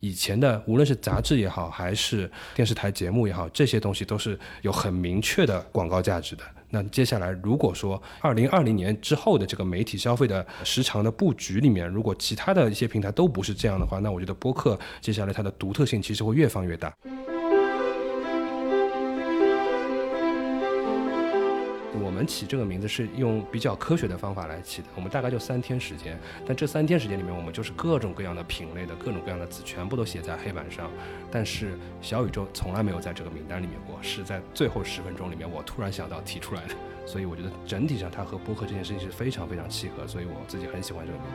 [0.00, 6.42] 以前的无论是杂志也好，还是电视台节目也好，这些东西都是有很明确的广告价值的。
[6.70, 16.94] 那接下来，如果说二零二零年之后的这个媒体消费的时长的布局里面，如果其他的一些平台都不是这样的话，那我觉得播客接下来它的独特性其实会越放越大。
[22.20, 30.90] 我们起这个名字是用比较科学的方法来起的，我们大概就三天时间，但这三天时间里面，我们就是各种各样的品类的各种各样的字全部都写在黑板上，
[31.30, 36.74] 但是小宇宙从来没有在这个名单里面过，是在最后十分钟里面我突然想到提出来的，
[37.06, 41.26] 所以我觉得整体上它和播客这件事情是非常非常契合，所以我自己很喜欢这个名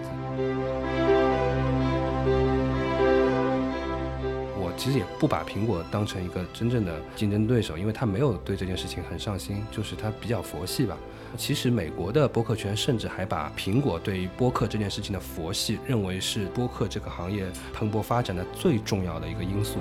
[2.85, 2.94] 字。
[4.77, 10.97] 其实也不把苹果当成一个真正的竞争对手，因为他没有对这件事情很上心，就是他比较佛系吧。
[11.37, 19.79] 其实美国的播客圈甚至还把苹果对于播客这件事情的佛系认为是播客这个行业蓬勃发展的最重要的一个因素。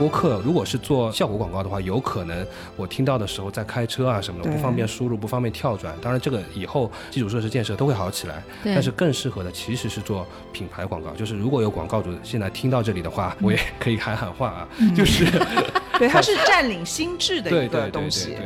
[0.00, 5.94] 播客如果是做效果广告的话，有可能我听到的时候在开车啊什么的，不方便输入，不方便跳转。
[6.00, 8.42] 当然，这个以后基础设施建设都会好起来。
[8.64, 15.26] 但是更适合的其实是做品牌广告，就是如果有广告主现在听到这里的话，我也可以喊喊话啊，就是，
[16.00, 18.36] 对，它是占领心智的一个东西。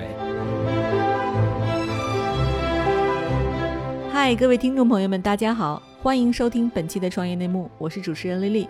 [4.12, 8.68] 嗨，各位听众朋友们，大家好，欢迎收听本期的创业内幕，我是主持人丽丽。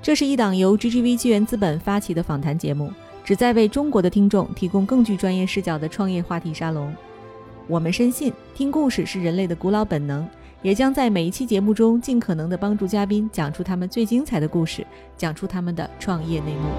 [0.00, 2.92] 这是一档由 GGV 纪元资本发起的访谈节目，
[3.24, 6.94] 旨在为中国的听众提供更具专业视角的创业话题沙龙。
[7.66, 10.26] 我们深信，听故事是人类的古老本能，
[10.62, 16.70] 也将在每一期节目中尽可能的帮助嘉宾讲出他们最精彩的故事，讲出他们的创业内幕。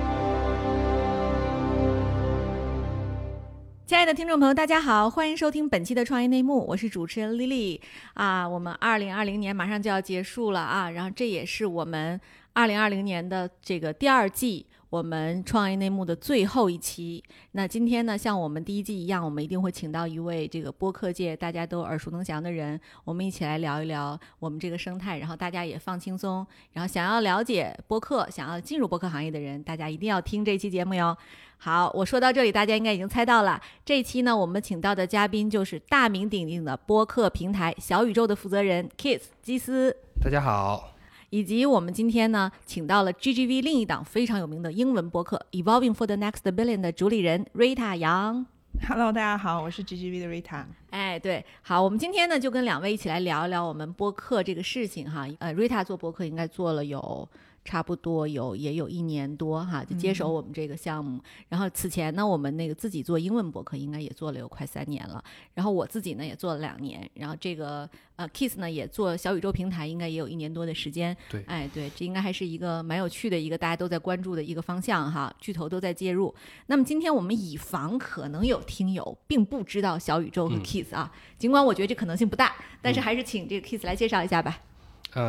[3.86, 7.81] 亲爱的听众朋友，大家好，欢迎收听本期的创业内幕，我是主持人丽丽
[8.14, 8.48] 啊。
[8.48, 12.20] 我们二零二零年马上就要结束了啊，然后这也是我们。
[12.59, 17.23] 二零二零年的这个第二季，我们创业内幕的最后一期。
[17.53, 25.19] 那今天呢，像我们第一季一样，我们一定会请到一位这个播客界大家都耳熟能详的人，我们一起来聊一聊我们这个生态。
[25.19, 31.15] 然后大家也放轻松，然后想要了解播客、想要进入播客行业的人，大家一定要听这期节目哟。
[31.59, 39.95] 好，我说到这里，大家应该已经猜到了，这一期呢，我们请到的嘉宾就是大名鼎鼎的播客平台小宇宙的负责人 Kiss 基斯。
[40.21, 40.98] 大家好。
[41.32, 48.48] 以及我们今天呢，请到了 GGV 另一档非常有名的英文播客 Evolving for the Next Billion 的主理人 Rita 杨。
[48.88, 50.66] Hello，大家好，我是 GGV 的 Rita。
[50.90, 55.28] 哎，对，好，我们今天呢就跟两位一起来聊一聊我们播客这个事情哈。
[55.40, 57.28] 呃，Rita 做播客应该做了有。
[57.69, 61.21] 差不多有也有一年多哈，就接手我们这个项目。
[61.49, 65.23] 然后此前呢，我们那个自己做英文博客应该也做了有快三年了。
[65.53, 67.07] 然后我自己呢也做了两年。
[67.13, 71.15] 然后这个呃，Kiss 呢也做小宇宙平台，应该也有一年多的时间。
[71.30, 76.33] 对，哎，对，这应该还是一个蛮有趣的一个大家都在关注的一个方向哈，巨头都在介入。
[76.65, 84.59] 那么今天我们以防可能有听友并不知道小宇宙和 Kiss 啊，尽管我觉得这可能性不大，但是还是请这个 Kiss 来介绍一下吧。
[84.59, 84.79] 嗯，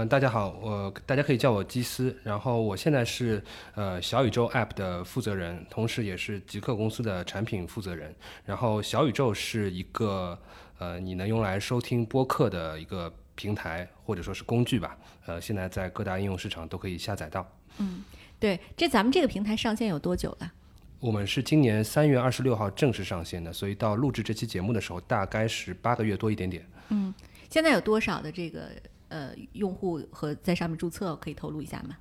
[0.08, 3.42] 大家好，我大家可以叫我基斯，然后我现在是
[3.74, 8.14] 呃小宇宙 App 的负责人，同时也是极客公司的产品负责人。
[8.44, 10.38] 然后小宇宙是一个
[10.78, 17.50] 呃你能用来收听播客的一个平台或者说是工具吧，呃现在在各大应用市场都可以下载到。
[17.78, 18.04] 嗯，
[18.38, 20.52] 对，这咱们这个平台上线有多久了？
[20.98, 26.69] 我们是今年三月二十六号正式上线的，所以到录制这期节目的时候，大概是八个月多一点点。
[26.90, 27.14] 嗯，
[27.48, 28.69] 现在有多少的这个？
[29.10, 31.97] 呃，用户和在上面注册可以透露一下吗？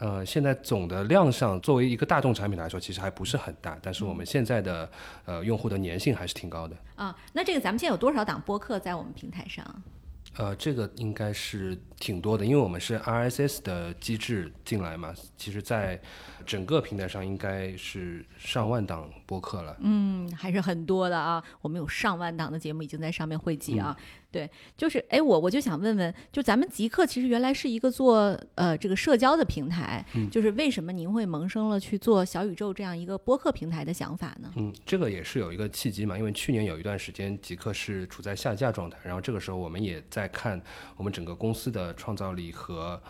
[0.00, 4.90] 呃，现在总的量上，作为一个大众产品来说，其实还不是很大，但是我们现在的
[5.24, 6.76] 呃用户的粘性还是挺高的。
[6.96, 9.64] 啊，那这个咱们现在有多少档播客在我们平台上？
[10.36, 16.00] 呃，这个应该是挺多的，因为我们是 RSS 的机制进来嘛，其实在
[16.44, 19.76] 整个平台上应该是上万档播客了。
[19.78, 23.96] 嗯，还是很多的啊，我们有上万档的节目已经在上面汇集啊。
[24.34, 34.50] 对，就是哎，我我就想问问，就咱们极客其实原来是一个做呃这个社交的平台，就是为什么您会萌生了去做小宇宙这样一个播客平台的想法呢？
[34.56, 40.60] 嗯，这个也是有一个契机嘛，因为去年有一段时间极客是处在下架状态，然后这个时候我们也在看
[40.96, 43.00] 我们整个公司的创造力和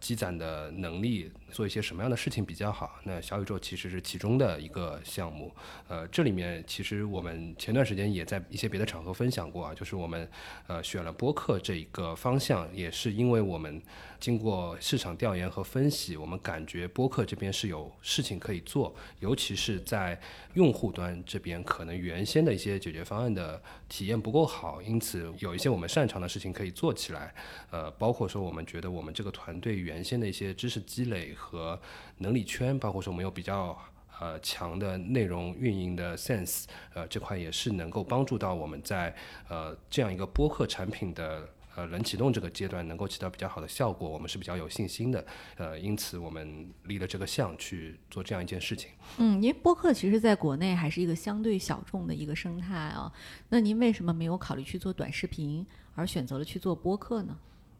[0.00, 2.98] 积攒的能力，做一些什么样的事情比较好？
[3.04, 5.54] 那小宇宙其实是其中的一个项目。
[5.86, 10.28] 呃，这里面其实我们前段时间也在一些别的场合分享过啊，就是我们
[10.66, 13.80] 呃选了播客这一个方向，也是因为我们
[14.18, 20.18] 经过市场调研和分析，我们感觉播客这边是有事情可以做，尤其是在
[20.54, 27.34] 用户端这边，可能原先的一些解决方案的体验不够好，因此有一些我们擅长的事情可以做起来。
[27.70, 31.78] 呃，包括说我们觉得我们这个团队原先的一些知识积累和
[32.18, 33.76] 能力圈，包括说我们有比较
[34.20, 39.12] 呃强的内容运营的 sense，呃这块也是能够帮助到我们在
[39.48, 45.24] 呃这样一个播客产品的呃冷启动这个阶段能够起到比较好的效果，我们是比较有信心的。
[45.56, 48.90] 呃，因此我们立了这个项去做这样一件事情。
[49.18, 53.12] 嗯，因为播客其实在国内还是一个相对小众的一个生态啊，
[53.48, 57.36] 那您为什么没有考虑去做短视频，而选择了去做播客呢？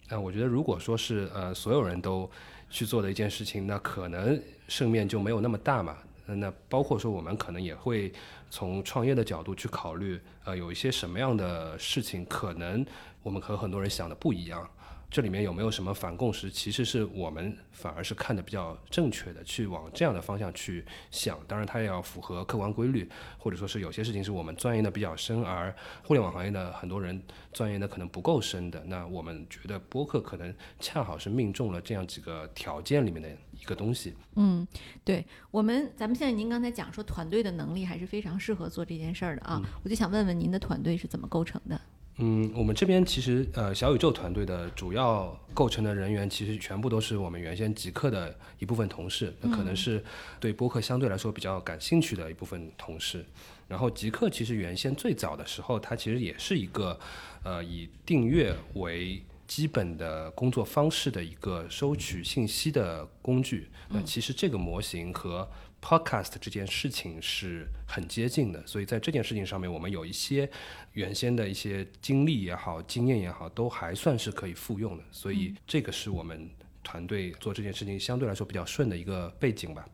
[0.09, 2.31] 呃我觉得，如果说是呃所有人都
[2.73, 5.97] 去做的一件事情，那可能胜面就没有那么大嘛。
[6.25, 8.11] 那包括说我们可能也会
[8.49, 12.85] 从创业的角度去考虑，呃，有一些什么样的事情，可能
[13.23, 14.67] 我们和很多人想的不一样。
[15.13, 16.51] 这里面有没有什么反共识？
[16.51, 21.39] 其实是我们反而是看的比较正确的，去往这样的方向去想。
[21.47, 23.07] 当然，它也要符合客观规律，
[23.37, 27.23] 或者说是有些事情是我们钻研的比较深，而互联网行业的很多人
[27.53, 28.83] 钻研的可能不够深的。
[28.87, 33.29] 那我们觉得播客可能恰好是命中了这样几个条件里面的
[33.61, 34.15] 一个东西。
[34.37, 34.67] 嗯，
[35.05, 41.79] 对我们，咱们现在您刚才讲说团队的能力还是非常适合做这件事儿的啊，我就想问问您的团队是怎么构成的？
[42.17, 50.03] 嗯，我们这边其实呃小宇宙团队的主要构成的人员，其实全部都是我们原先极客的一部分同事，那可能是
[50.39, 53.25] 对播客相对来说比较感兴趣的一部分同事。
[53.67, 56.99] 然后极客其实原先最早的时候，它其实也是一个
[57.43, 63.69] 呃以订阅为基本的工作方式的一个收取信息的工具。
[63.89, 65.49] 那其实这个模型和
[65.83, 70.49] Podcast 这件事情是很接近的，所以在这件事情上面，我们有一些
[70.93, 75.03] 原先的一些经历也好、经验也好，都还算是可以复用的。
[75.11, 76.49] 所以这个是我们
[76.85, 79.85] 团队做这件事情相对来说比较顺的一个背景吧。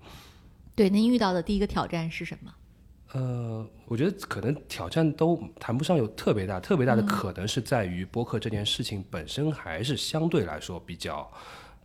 [0.75, 2.55] 对，您遇到的第一个挑战是什么？
[3.13, 11.33] 呃，我觉得可能挑战都谈不上有特别大，特别大的可能是在于播客这件事情本身还是相对来说比较。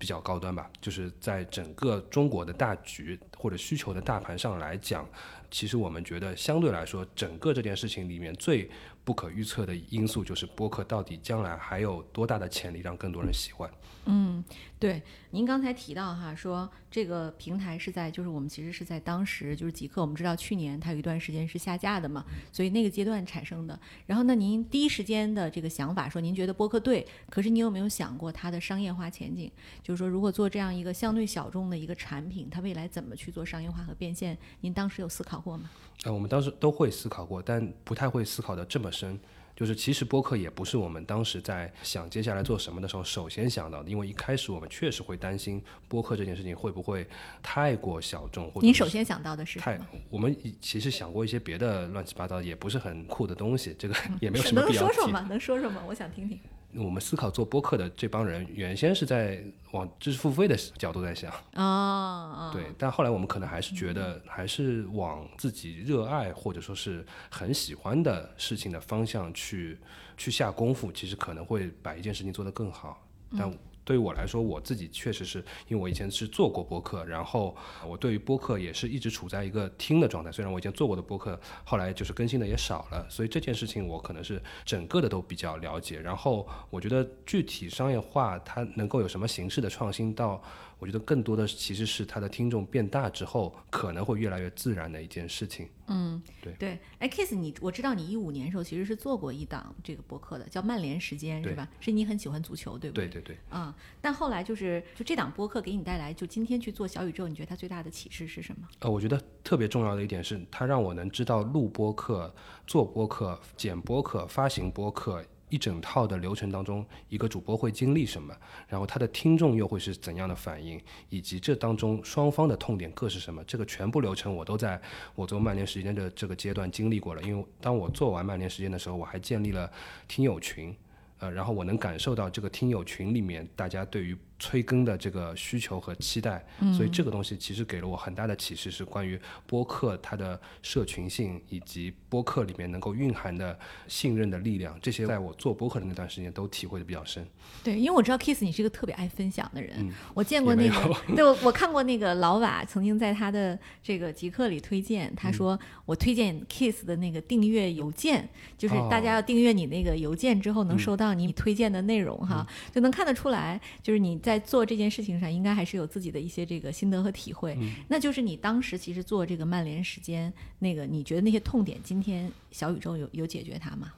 [0.03, 5.07] 比较高端吧，就是在整个中国的大局或者需求的大盘上来讲，
[5.50, 8.69] 其实我们觉得相对来说，整个这件事情里面最
[9.05, 13.71] 不可预测的因素就是播客到底将来还有多大的潜力让更多人喜欢。
[14.07, 14.44] 嗯，
[14.83, 23.80] 对，您刚才提到哈，说这个平台是在，就是我们其实是在当时就是极客，我们知道去年它有一段时间是下架的嘛，所以那个阶段产生的。
[24.07, 29.50] 然后那，您第一时间的这个想法说，您觉得播客对，可是你有没有想过它的商业化前景？
[29.81, 34.38] 就是说，如果做这样一个相对小众的一个产品，它未来怎么去做商业化和变现？
[34.59, 35.69] 您当时有思考过吗？
[36.03, 39.18] 呃，我们当时都会思考过，但不太会思考的这么深。
[39.55, 47.07] 就是其实播客也不是我们当时在想接下来做什么的时候首先想到的，因为一开始我们确实会担心播客这件事情会不会
[47.41, 48.51] 太过小众。
[48.61, 49.79] 您首先想到的是太，
[50.09, 55.25] 我们其实想过一些别的乱七八糟也不是很酷的东西，这个也没有什么必要能说说吗？
[55.29, 55.83] 能说说吗？
[55.88, 56.39] 我想听听。
[56.75, 69.77] 我们思考做播客的这帮人，原先是在往知识付费的角度在想啊，对，但后来我们可能还是觉得，还是往自己热爱或者说是很喜欢的事情的方向去
[70.17, 73.05] 去下功夫，其实可能会把一件事情做得更好，
[73.37, 73.51] 但。
[73.83, 77.56] 对于我来说，我自己确实是因为我以前是做过播客，然后
[77.88, 80.31] 我对于播客也是一直处在一个听的状态。
[80.31, 86.00] 虽然我以前做过的播客，后来就是更新的也少了，所以这件事情我可能是整个的都比较了解。
[86.00, 90.41] 然后我觉得具体商业化它能够有什么形式的创新到。
[90.79, 95.69] 我觉得更多的其实是它的听众变大之后，可能会越来越自然的一件事情。
[95.87, 96.79] 嗯，对对。
[96.99, 101.67] 哎，Kiss，你我知道你一五年时候其实是做过一档这个播客的，叫《曼联时间》，是吧？
[101.79, 103.07] 是你很喜欢足球，对不对？
[103.07, 103.37] 对对对。
[103.49, 108.67] 啊，但后来就是就这档播客给你带来，就今天去做小宇宙，你觉得它最大的启示是什么？
[108.79, 112.33] 呃，我觉得特别重要的一点是，它让我能知道录播客、
[112.65, 115.23] 做播客、剪播客、发行播客。
[115.53, 118.36] 一整套的流程当中，一个主播会经历什么，
[118.67, 124.81] 然后他的听众又会是怎样的反应，以及这当中双方的痛点各是什么，这个全部流程我都在
[125.13, 127.22] 我做曼联时间的这个阶段经历过了。
[127.22, 129.72] 因为当我做完曼联时间的时候，我还建立了
[130.07, 130.75] 听友群，
[131.19, 136.45] 呃，然后我能感受到这个听友群里面大家对于催更的这个需求和期待，
[136.75, 143.57] 所以这个东西其实给了我很大的启示，是关于播客它的社群性以及播客里面能够蕴含的
[143.88, 147.25] 信任的力量，这些在我做播客的那段时间都体会的比较深。
[147.63, 164.32] 对，因为我知道 Kiss 你是一个特别爱分享的人，我见过那个，对我我看过那个老瓦曾经在他的这个极客里推荐，他说我推荐 Kiss 的那个订阅邮件，就是大家要订阅你那个邮件之后能收到你推荐的内容哈，就能看得出来，就是你在。
[164.33, 167.55] 在做这件事情上，应该还是有自己的一些这个心得和体会。
[167.87, 173.93] 那就是你当时其实做这个曼联时间，那个你觉得那些痛点，今天小宇宙有有解决它吗？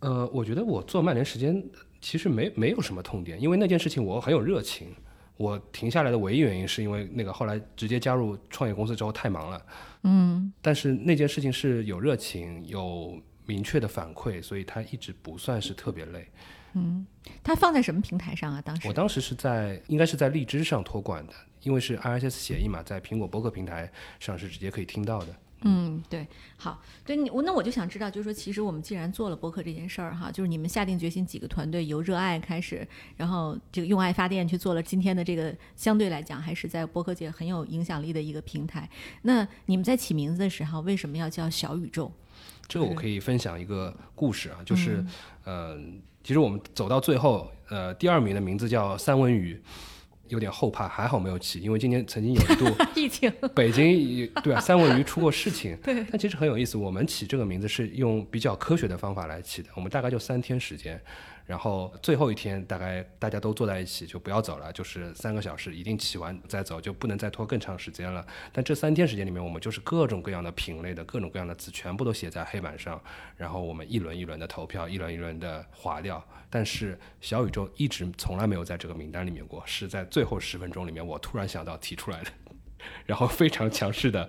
[0.00, 1.62] 呃，我觉得我做曼联时间
[2.00, 4.88] 其实没没有什么痛点，因为那件事情我很有热情。
[5.38, 9.66] 我停下来的唯一原因是因为那个后来直接加入创业公司之后太忙了。
[10.02, 10.52] 嗯。
[10.60, 16.20] 但是那件事情是有热情、有明确的反馈，所以它一直不算是特别累。
[16.20, 16.28] 嗯，
[17.42, 18.62] 它放在什么平台上啊？
[18.62, 25.28] 当时我当时是在，应该是在荔枝上托管的，因为是 RSS 协议嘛，在苹果播客平台上是直接可以听到的。
[25.62, 32.86] 嗯，对，好，对你我那我就想知道，就是说，其实我们既然做了播客这件事儿哈，就是你们下定决心几个团队由热爱开始，
[33.18, 38.88] 然后这个用爱发电去做了今天的这个相对来讲还是在播客界很有影响力的一个平台。
[39.20, 42.10] 那你们在起名字的时候为什么要叫小宇宙？
[42.66, 45.04] 这个我可以分享一个故事啊，就是
[45.44, 45.78] 呃。
[46.22, 49.60] 其实我们走到最后，呃，第二名的名字叫三文鱼，
[50.28, 55.76] 有点后怕，还好没有起，因为今年曾经有一度 疫情，北京对啊，三文鱼出过事情。
[55.82, 61.00] 对，但其实很有意思，我们起这个名字是用比较科学的方法来起的，我们大概就三天时间。
[61.50, 68.24] 然后最后一天，大概大家都坐在一起，就不要走了，就是三个小时，一定起完再走，就不能再拖更长时间了。
[68.52, 73.02] 但这三天时间里面，我们就是各种各样的品类的各种各样的字，全部都写在黑板上，
[73.36, 76.24] 然后我们一轮一轮的投票，一轮一轮的划掉。
[76.48, 82.30] 但是小宇宙一直从来没有在这个名单里面过，是在最后十分钟里面，我突然想到提出来的，
[83.04, 84.28] 然后非常强势的。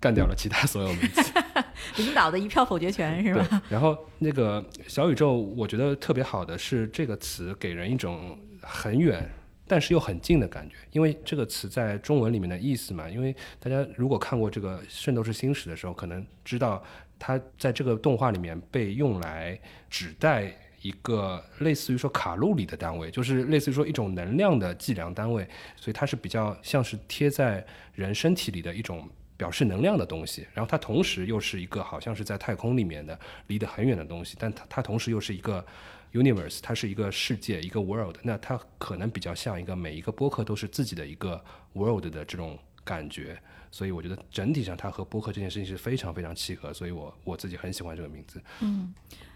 [0.00, 1.22] 干掉了其他所有名字，
[2.02, 3.62] 领导的一票否决权是吧？
[3.68, 9.28] 然后那个小宇宙，我觉得特别好的是这个词给人一种很远
[9.66, 13.08] 但是又很近的感觉，因为这个词在中文里面的意思嘛。
[13.08, 16.82] 因为大家如果看过这个《圣斗士星矢》的时候，可能知道
[17.18, 20.50] 它在这个动画里面被用来指代
[20.80, 29.06] 一个类似于说卡路里的单位，就是类似于说一种能量的计量单位，所以它是比较像是贴在人身体里的一种。
[29.38, 35.64] 表示能量的东西，然后它同时又是一个好像是在太空里面的离得很远的东西，但它它同时又是一个
[36.12, 41.42] universe，它是一个世界一个 world，那它可能比较像一个每一个播客都是自己的一个
[41.72, 43.40] world 的这种感觉，
[43.70, 48.42] 所以我觉得整体上它和播客这件事情是非常非常契合，所以我我自己很喜欢这个名字。
[48.60, 48.92] 嗯，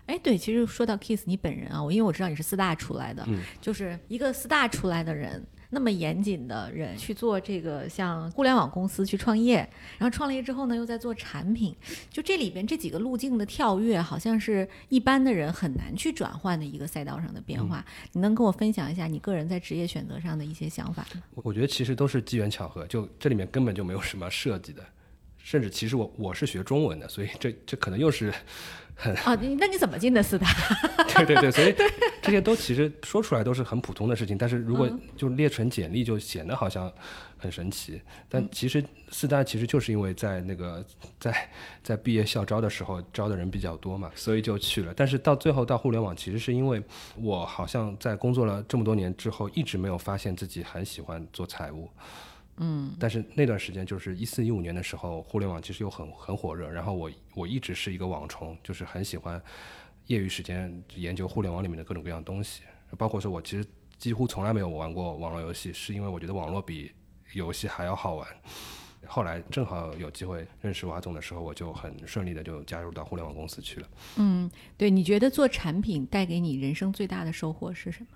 [0.07, 3.25] 哎，对，其实说到 Kiss 你本人啊，我因为我知道你是四大出来的，
[3.61, 5.47] 就是一个四大出来的人。
[5.75, 9.57] 那么严谨的人去做这个像互联网公司去创业，
[9.97, 11.75] 然后创了业之后呢，又在做产品，
[12.11, 17.83] 就这里边这几个路径的跳跃，好像是一般的人很难去转换的一个赛道上的变化。
[18.13, 21.23] 你能跟我分享一下你个人在职业选择上的一些想法吗？
[21.37, 24.85] 我觉得其实都是机缘巧合，就这里面根本就没有什么设计的，
[25.39, 28.31] 甚至其实我我是学中文的，所以这这可能又是。
[29.25, 30.47] 啊，那你怎么进的四大？
[31.17, 31.75] 对对对，所以
[32.23, 36.91] 这些都其实说出来都是很普通的事情，但是如果就列成简历，就显得好像
[37.37, 38.01] 很神奇。
[38.29, 40.85] 但其实四大其实就是因为在那个
[41.19, 41.51] 在
[41.83, 44.95] 在毕业校招的时候招的人比较多嘛，所以就去了。
[44.97, 46.83] 但是到最后到互联网，其实是因为
[47.17, 51.91] 我好像在工作了这么多年之后，一直没有发现自己很喜欢做财务。
[52.59, 56.69] 嗯，但是那段时间就是一四一五年的时候，互联网其实又很很火热。
[56.69, 59.43] 然后我我一直是一个网虫，就是很喜欢
[60.07, 62.63] 业余时间研究互联网里面的各种各样的东西。
[62.99, 63.67] 包括说我其实
[63.97, 66.93] 几乎从来没有玩过网络游戏，是因为我觉得网络比
[67.33, 68.29] 游戏还要好玩。
[69.07, 73.89] 后来正好有机会认识瓦总的时候，我就很顺利的就加入到互联网公司去了。
[74.19, 78.09] 嗯，对，你觉得做产品带给你人生最大的收获是什么？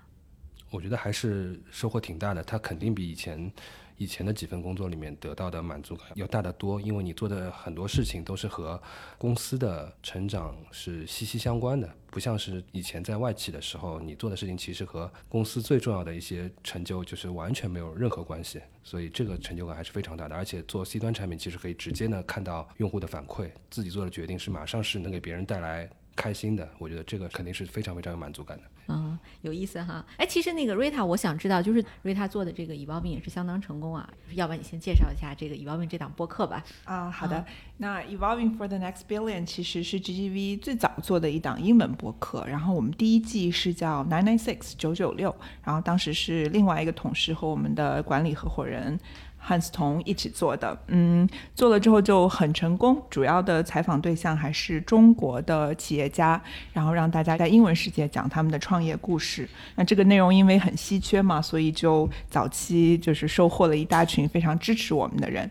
[0.69, 3.51] 我觉得还是收获挺大的，它肯定比以前。
[3.99, 8.79] 以前的几份工作里面得到的满足感要大得多，因为你做的很多事情都是和
[9.17, 20.35] 公司的成长是息息相关的，不像是以前在外企的时候，你做的事情其实和公司最重要的一些成就就是完全没有任何关系，所以这个成就感还是非常大的。
[20.35, 28.63] 而且做 C 端产品其实可以直接呢看到用户的反馈，自己做的决定是马上是能给别人带来开心的，我觉得这个肯定是非常非常有满足感的。
[28.89, 30.03] 嗯，有意思哈。
[30.17, 34.09] 哎，其实那个瑞塔，我想知道，就是瑞塔做的这个 Evolving 也是相当成功啊。
[34.33, 36.63] 要不然你先介绍一下这个 Evolving 这档播客吧。
[36.85, 37.45] 啊，好的。
[37.77, 42.45] 那 Evolving for the Next Billion 其实是 GGV 最早做的一档英文播客。
[42.47, 48.99] 然后我们第一季是叫 Nine Nine Six 九九六，然后当时是另外一个同事和我们的管理合伙人。
[49.39, 53.01] 汉斯同一起做的，嗯，做了之后就很成功。
[53.09, 56.41] 主要的采访对象还是中国的企业家，
[56.73, 59.47] 然后让大家在英文世界讲他们的创业故事。
[59.75, 65.49] 那这个内容因为很稀缺嘛，所以就早期就是收获了一大群非常支持我们的人。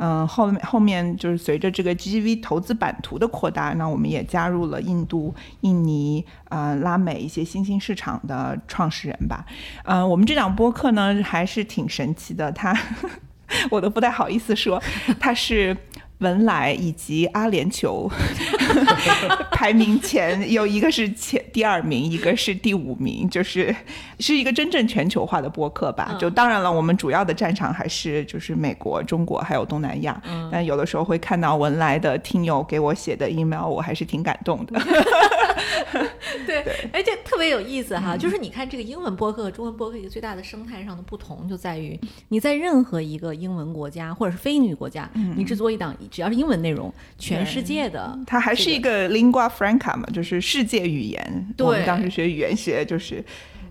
[0.00, 9.44] 嗯，后面后面就是随着这个 GGV 投资版图的扩大，那我们也加入了印度、印尼、呃拉美一些新兴市场的创始人吧。
[9.84, 12.78] 嗯，我们这档播客呢还是挺神奇的，它。
[13.70, 14.82] 我都不太好意思说，
[15.18, 15.76] 他是
[16.18, 18.10] 文莱以及阿联酋
[19.52, 23.74] 排名前有一个是前第二名，一个是第五名，就是
[24.18, 26.16] 是一个真正全球化的播客吧。
[26.18, 30.20] 就当然了，我们主要的战场还是就是美国、中国还有东南亚。
[30.50, 34.80] 但有的时候会看到文莱的听友给我写的 email，我还是挺感动的。
[36.46, 38.16] 对，哎，这特别有意思哈。
[38.16, 41.98] 就是你看这个英文播客和中文播客一个最大的生态上的不同，就在于
[42.28, 51.54] 你在任何一个英文国家或者是非英语国家，你制作一档只要是英文内容，全世界的它还是一个 lingua franca 嘛，就是世界语言。
[51.58, 53.24] 我们当时学语言学就是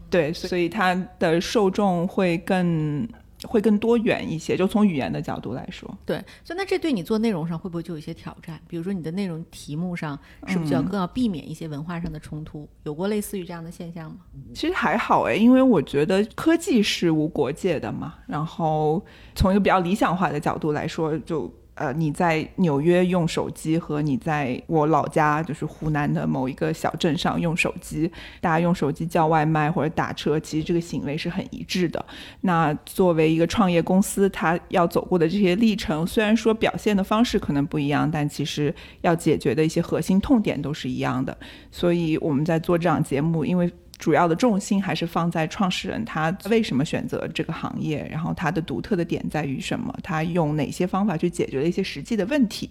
[0.10, 3.08] 对，所以它的受众会更。
[3.44, 8.60] 会更多元一些，就从语言的角度来说，对，所以那这对你做内容上会不会就有一些挑战？
[8.68, 10.18] 比如说你的内容题目上，
[10.48, 12.68] 是不是就要更要避免一些文化上的冲突？
[12.84, 14.18] 有过类似于这样的现象吗？
[14.56, 18.16] 其实还好哎，因为我觉得科技是无国界的嘛。
[18.26, 21.54] 然后从一个比较理想化的角度来说，就。
[21.78, 32.04] 呃，你在纽约用手机和你在我老家就是湖南的某一个小镇上用手机，大家用手机叫外卖或者打车，其实这个行为是很一致的。
[32.42, 41.38] 那作为一个创业公司，它要走过的这些历程，虽然说表现的方式可能不一样，但其实要解决的一些核心痛点都是一样的。
[41.72, 43.72] 所以我们在做这档节目，因为。
[44.00, 52.70] 主要的重心还是放在创始人他为什么选择这个行业，然后他的独特的点在于什么，他用哪些方法去解决了一些实际的问题，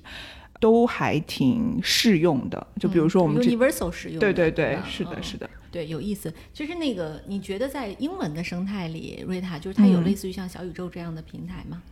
[0.61, 2.65] 都还挺适用的。
[2.79, 6.33] 就比如说我们 universal 适用，对对对，是的，是的，对，有意思。
[6.53, 11.83] 就是那个，你觉得在英文的生态里，瑞塔就是它有类似于像小宇宙这样的平台吗？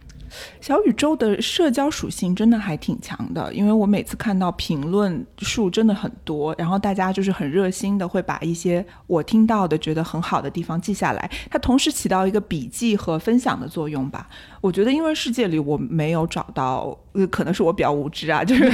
[0.60, 14.28] 小宇宙的社交属性真的还挺强的，因为我每次看到评论数真的很多，然后大家就是很热心的会把一些我听到的觉得很好的地方记下来，它同时起到一个笔记和分享的作用吧。
[14.60, 18.64] 我觉得英文世界里我没有找到，呃，可能是我比较无知啊，就是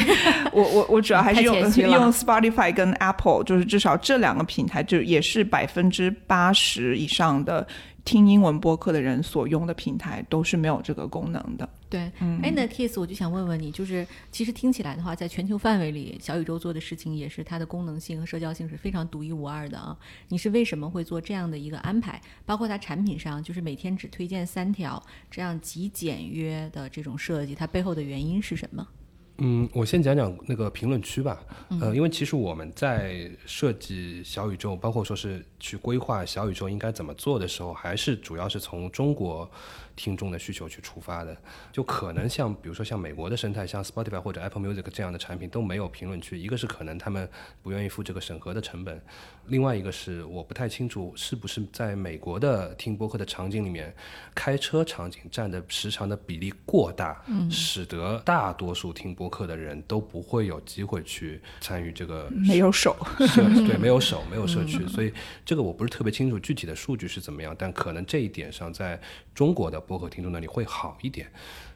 [0.52, 7.66] 我我我主要还是用用 Spotify 跟 Apple，就是至少这两个平台就也是百分之八十以上的。
[8.04, 11.68] 听英文播客的人所用的平台都是没有这个功能的。
[11.88, 12.00] 对，
[12.42, 19.96] 哎，那 Kiss，我就想问问你，就是其实听起来的话，在全球范围里，小宇宙做的事情也是它的功能性和社交性是非常独一无二的啊。
[20.28, 22.20] 你是为什么会做这样的一个安排？
[22.46, 28.86] 包括它产品上，就是每天只推荐三条这样极简约的这种设计，它背后的原因是什么？
[29.40, 31.42] 嗯，我先讲讲那个评论区吧。
[31.80, 39.50] 呃，因为其实我们在设计小宇宙，包括说是去规划小宇宙应该怎么做的时候，还是主要是从中国。
[39.96, 41.36] 听众的需求去出发的，
[41.70, 46.38] 就可能像比如说像美国的生态，像 Spotify 或者 Apple Music 这样的产品都没有评论区。
[46.38, 47.28] 一个是可能他们
[47.62, 48.98] 不愿意付这个审核的成本，
[49.50, 53.94] 另外一个是我不太清楚是不是在美国的听播客的场景里面，
[54.34, 65.12] 开车场景占的时长的比例过大，使得大多数听播客的人都不会有机会去参与这个没有手，对，没有手， 没有社区，所以
[65.44, 68.98] 这个我不是特别清楚具体的数据是怎么样，但可能这一点上在
[69.34, 69.78] 中国的。
[69.90, 71.26] 播客听众那里会好一点。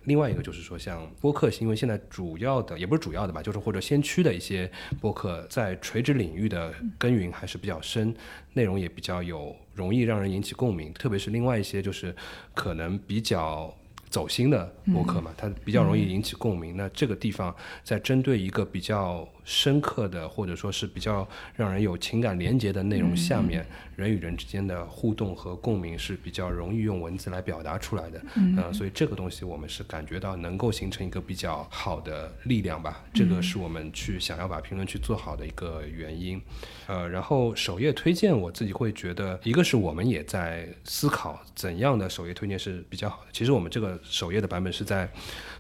[0.05, 8.15] 另外一个就是说，像播客，因为现在主要的也不是主要的吧，就是或者先驱的一些播客，在垂直领域的耕耘还是比较深，
[8.53, 10.93] 内容也比较有容易让人引起共鸣。
[10.93, 12.15] 特别是另外一些就是
[12.55, 13.75] 可能比较
[14.09, 16.77] 走心的播客嘛，它比较容易引起共鸣。
[16.77, 23.65] 那这个地方在针对一个比较深刻的，或者说是比较让人有情感连接的内容下面。
[23.97, 36.43] 人与人之间的互动和共鸣是比较容易用文字来表达出来的，嗯，所以这个东西我们是感觉到能够形成一个比较好的力量吧，这个是我们去想要把评论区做好的一个原因，
[36.89, 45.09] 呃，然后首页推荐我自己会觉得，一个是我们也在思考怎样的首页推荐是比较好的，其实我们这个首页的版本是在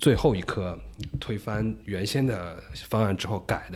[0.01, 0.77] 最后一刻
[1.21, 3.74] 推翻原先的方案之后改的。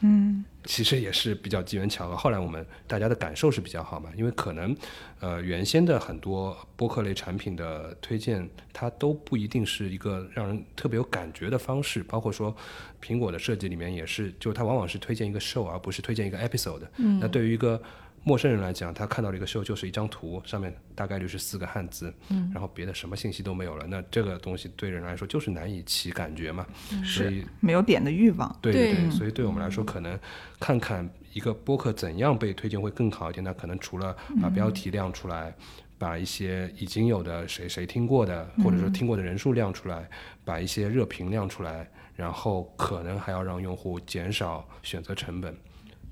[0.00, 2.16] 嗯，其实也是比较机缘巧合。
[2.16, 4.76] 后来我们大家的感受是比较好嘛，因为可能，
[5.20, 12.02] 呃，原先的很多播客类产品的推荐，它都不一定是一个让人特别有感觉的方式。
[12.02, 12.54] 包括说，
[13.02, 16.82] 苹果的设计里面也是，就它往往是推荐一个 show，而不是推荐一个 episode。
[16.96, 17.80] 嗯，那对于一个
[18.24, 23.86] 陌生人来讲，他看到了一个 show 就是一张图，上面大概率是四个汉字，嗯，然后别的什么信息都没有了。
[23.86, 26.66] 那这个东西对人来说就是难以起感觉嘛，
[27.04, 28.58] 所以没有点的欲望。
[28.62, 30.18] 对对对，所以对我们来说，可能
[30.58, 33.44] 看看一个播客怎样被推荐会更好一点。
[33.44, 35.54] 那可能除了把标题亮出来，
[35.98, 40.08] 把一些已经有的谁谁听过的，或者说听过的人数亮出来，
[40.46, 45.54] 把一些热评亮出来，然后可能还要让用户减少选择成本。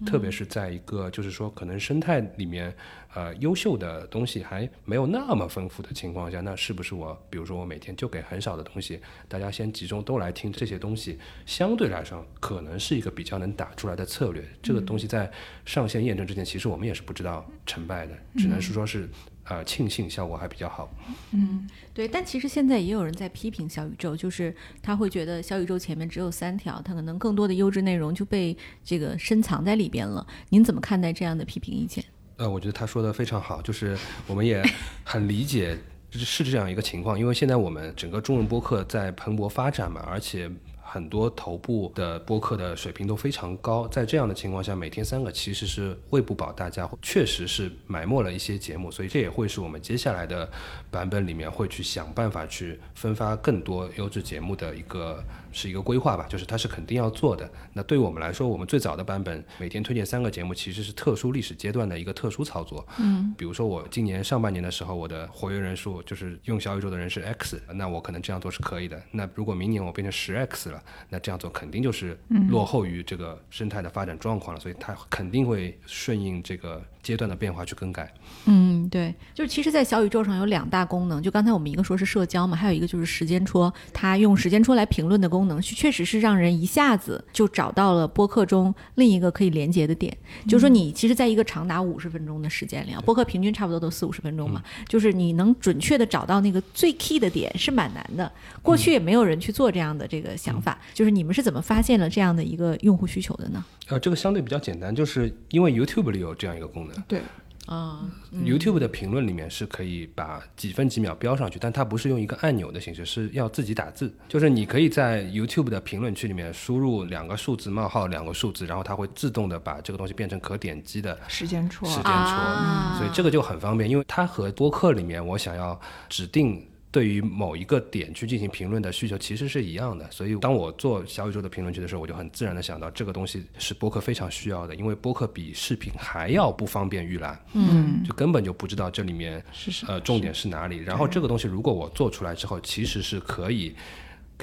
[0.04, 2.74] 特别是在一个就是说可能生态里面，
[3.14, 14.42] 呃，优秀的东西还没有那么丰富的情况下，那是不是我，比如说我每天就给很少的东西，大家先集中都来听这些东西，相对来说可能是一个比较能打出来的策略。
[14.62, 15.30] 这个东西在
[15.64, 19.08] 上线验证之前，其实我们也是不知道成败的，只能是说是
[19.44, 20.88] 呃庆幸效果还比较好。
[21.32, 30.26] 嗯对，但其实现在也有人在批评小宇宙，就是他会觉得小宇宙前面只有三条，它可能更多的优质内容就被这个深藏在里边了。
[30.48, 32.04] 您怎么看待这样的批评意见？
[32.36, 34.62] 呃，我觉得他说的非常好，就是我们也
[35.04, 35.78] 很理解
[36.10, 40.50] 是是这样一个情况，因为现在我们整个中文播客在蓬勃发展嘛，而且
[40.92, 50.46] 很多头部的播客的水平都非常高，在这样的情况下，每天三个其实是喂不饱大家，确实是埋没了一些节目，所以这也会是我们接下来的
[50.90, 57.48] 版本里面会去想办法去分发更多优质节目的一个是一个规划吧，就是它是肯定要做的。
[57.72, 62.86] 那对于我们来说，我们最早的版本每天推荐三个节目，其实是特殊历史阶段的一个特殊操作。
[62.98, 69.00] 嗯，比如说我今年上半年的时候，我的活跃人数就是用小宇宙的人是 X，那我可能这样做是可以的。
[69.10, 78.12] 那如果明年我变成十 X 了，那这样做肯定就是落后于这个生态的发展状况了，所以它肯定会顺应这个阶段的变化去更改。
[78.46, 90.16] 嗯，对，就是其实，在小宇宙上有两大功能，就刚才我们一个说是社交嘛，还有一个就是时间戳，它用时间戳来评论的功能，确实是让人一下子就找到了播客中另一个可以连接的点。
[90.48, 98.30] 就是说，你其实在一个长达五十分钟的时间里啊，播客平均差不多都四五十分钟嘛，就是你能准确的找到那个最 key 的点是蛮难的。
[98.60, 103.64] 过去也没有人去做这样的这个想法，就是你们是怎么发现了这样的一个用户需求的呢？
[103.92, 106.98] 呃，这个相对比较简单，就是因为 YouTube 里有这样一个功能。
[107.06, 107.20] 对，
[107.66, 114.10] 啊、YouTube 的评论里面是可以把几分几秒标上去，但它不是用一个按钮的形式，是要自己打字。
[114.26, 125.78] 就是你可以在 YouTube 的评论区里面输入两个数字冒号两个数字，然后它会自动的把这个东西变成可点击的时间戳时间戳，啊所以这个就很方便，因为它和播客里面我想要
[126.08, 126.66] 指定。
[126.92, 140.76] 对于某一个点去进行评论的需求其实是一样的，所以当我做小宇宙的评论区的时候，我就很自然的想到这个东西是播客非常需要的，因为播客比视频还要不方便预览，嗯，就根本就不知道这里面是是呃重点是哪里。
[140.76, 143.74] 然后这个东西如果我做出来之后，其实是可以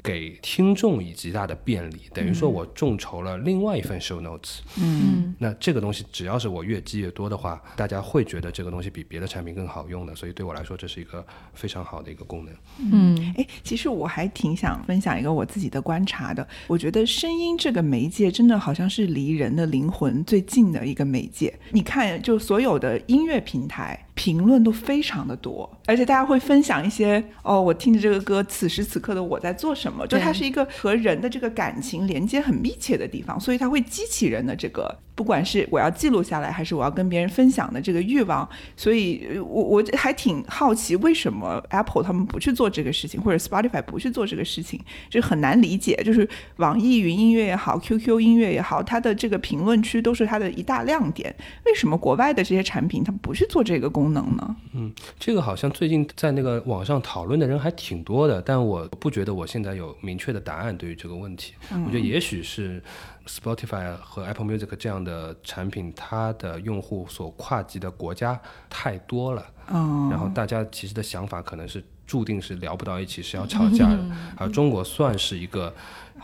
[0.03, 4.59] 给听众以极大的便利，等于说我众筹了另外一份 show notes。
[4.79, 12.53] 嗯，那这个东西只要是我越积越多的话，大家会觉得这个东西比别的产品更好用的，所以对我来说这是一个非常好的一个功能。
[12.91, 16.47] 嗯哎，其实我还挺想分享一个我自己的观察的。
[16.67, 21.53] 我觉得声音这个媒介真的好像是离人的灵魂最近的一个媒介。
[21.71, 38.47] 你看，就所有的音乐平台评论都非常的多，而且大家会分享一些哦，我听着这个歌，此时此刻的我在做什么，就它是一个和人的这个感情连接很密切的地方，所以它会激起人的这个，不管是我要记录下来，还是我要跟别人分享的这个欲望。
[38.77, 44.79] 所以呃我我还挺好奇，为什么 Apple 他们不去做这个事情，或者 Spotify 不去做这个事情，
[45.09, 46.01] 就很难理解。
[46.05, 51.35] 就是网易云音乐也好，QQ 音乐也好，它的这个评论区都是它的一大亮点。
[51.65, 54.55] 为什么国外的这些产品它不去做这个功能呢？
[54.71, 61.55] 嗯这个好像最近在那个网上讨论的人还挺多的，但我不觉得我现在有明确的答案对于这个问题。
[61.85, 62.81] 我觉得也许是
[63.29, 68.39] Spotify 和 Apple Music 这样的产品，它的用户所跨级的国家
[68.69, 73.99] 太多了，嗯，然后大家其实的想法可能是注定是聊不到一起，是要吵架的。
[74.35, 75.73] 而中国算是一个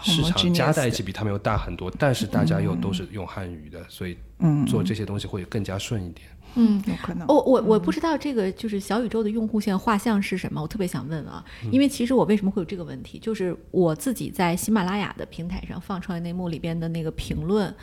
[0.02, 4.66] 市场加在一起比他们要大很多，但是大家又都是用汉语的，所以嗯。
[4.66, 6.28] 做这些东西会更加顺一点。
[6.56, 6.82] 嗯。
[6.88, 7.28] 有可能。
[7.28, 17.74] 我我我不知道这个就是小宇宙的用户现在画像是什么，我特别想问啊，因为其实我为什么会有这个问题，就是我自己在喜马拉雅的平台上放《创业内幕》里边的那个评论，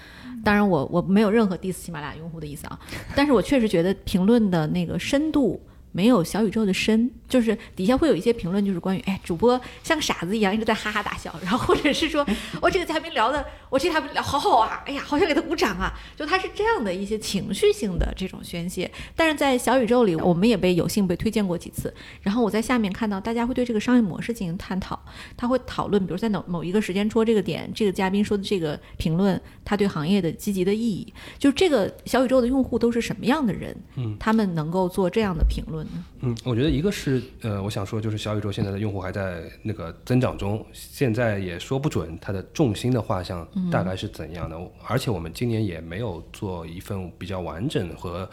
[0.45, 2.79] 当然我我没有任何 diss 喜马拉雅用户的意思啊，
[3.15, 5.61] 但是我确实觉得评论的那个深度
[5.93, 12.27] 没有小宇宙的深，就是底下会有一些评论，就是关于哎，主播像个傻子一样一直在哈哈大笑，然后或者是说
[12.61, 18.91] 我 这个嘉宾聊的，我这他聊好好啊，哎呀，好想给他鼓掌啊，就他是这样的一些情绪性的这种宣泄。
[19.15, 24.99] 但是在小宇宙里，我们也被有幸被推荐过几次，然后我在下面看到大家会对这个商业模式进行探讨，
[25.37, 33.77] 他会讨论，比如在某某一个时间戳这个点，这个嘉宾说的这个评论，他对行业的积极的意义，就这个小宇宙的用户都是什么样的人？
[33.97, 36.05] 嗯，他们能够做这样的评论呢？
[36.21, 48.29] 嗯，我觉得一个是呃，我想说就是小宇宙现在的用户还在那个增长中，现在也说不准它的重心的画像大概是怎样的，而且我们今年也没有做一份比较完整和。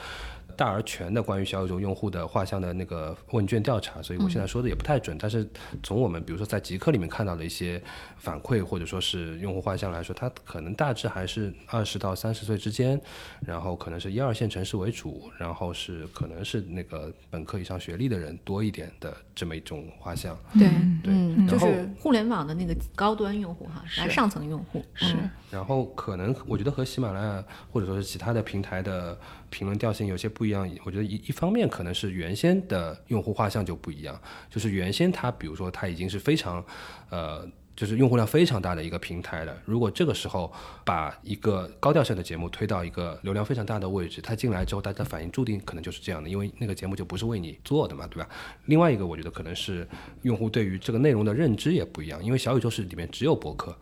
[0.60, 5.17] 大而全的关于小宇宙用户的画像的那个问卷调查，所以我现在说的也不太准。
[5.17, 5.50] 但是
[5.82, 7.82] 从我们比如说在极客里面看到的一些
[8.17, 13.00] 反馈，或者说是用户画像来说，它可能大致还是二十到三十岁之间，
[13.39, 20.38] 然后可能是一二线城市为主，然后是可能是那个本科以上学历的人多一点的这么一种画像。
[20.56, 20.67] 对
[21.02, 25.15] 对，就是互联网的那个高端用户哈，上层用户是。
[25.50, 29.17] 然后可能我觉得和喜马拉雅或者说是其他的平台的。
[29.49, 36.63] 评论调性有些不一样，我觉得一一方面可能是原先的用户画像就不一样，就是原先它比如说它已经是非常，
[37.09, 39.57] 呃，就是用户量非常大的一个平台了。
[39.65, 40.51] 如果这个时候
[40.83, 48.29] 把一个高调性的节目推到一个流量非常大的位置，它进来之后，大家反应注定可能就是这样的，因为那个节目就不是为你做的嘛，对吧？
[48.65, 49.88] 另外一个我觉得可能是
[50.23, 53.75] 用户对于这个内容的认知也不一样，因为小宇宙是里面只有博客，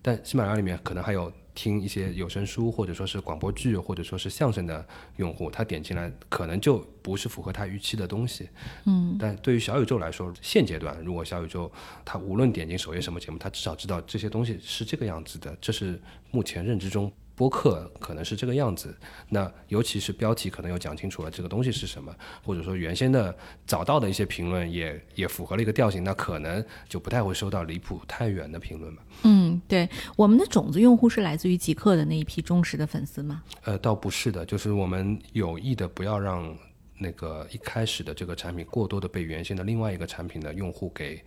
[0.00, 1.32] 但喜马拉雅里面可能还有。
[1.54, 4.86] 听一些有声书，或者说是广播剧，或者说是相声的
[5.16, 8.48] 用户，他点进来可能就不是符合他预期的东西。
[8.84, 11.70] 嗯，但对于小宇宙来说，现阶段如果小宇宙
[12.04, 17.12] 他无论点进首页什么节目，他至少知道这些东西是这个样子的，这是目前认知中。
[17.34, 18.94] 播客可能是这个样子，
[19.28, 22.14] 那尤其是标题可能又讲清楚了这个东西是什么，
[22.44, 23.34] 或者说原先的
[23.66, 29.02] 找到的一些评论也也符合了一个调性，那可能就不太会收到离谱太远的评论吧。
[29.24, 33.42] 嗯，对，我们的种子用户是来自于极客的那一批忠实的粉丝吗？
[33.64, 36.56] 呃，倒不是的，就是我们有意的不要让
[36.98, 41.22] 那个一开始的这个产品过多的被原先的另外一个产品的用户给。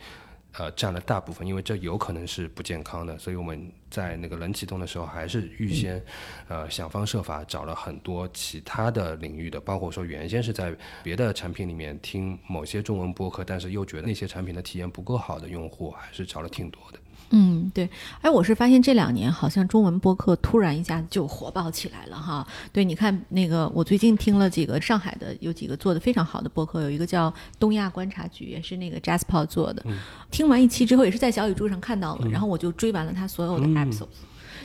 [0.58, 6.02] 呃，占了大部分，因为这有可能是不健康的，所以我们在那个冷启动的时候，还是预先，
[6.48, 17.00] 呃，想方设法找了很多其他的领域的，包括说原先是在别的产品里面听某些中文播客，但是又觉得那些产品的体验不够好的用户，还是找了挺多的。
[17.32, 17.90] 嗯，对，
[18.22, 22.46] 哎，我是发现这两年好像中文播客突然一下子就火爆起来了哈。
[22.72, 29.84] 对，你看那个，我最近听了几个上海的，有几个做的非常好的播客，有一个叫东亚观察局，也是那个 Jasper 做的。
[30.30, 34.08] 听完一期之后，也是在小宇宙上看到了，然后我就追完了他所有的 episodes。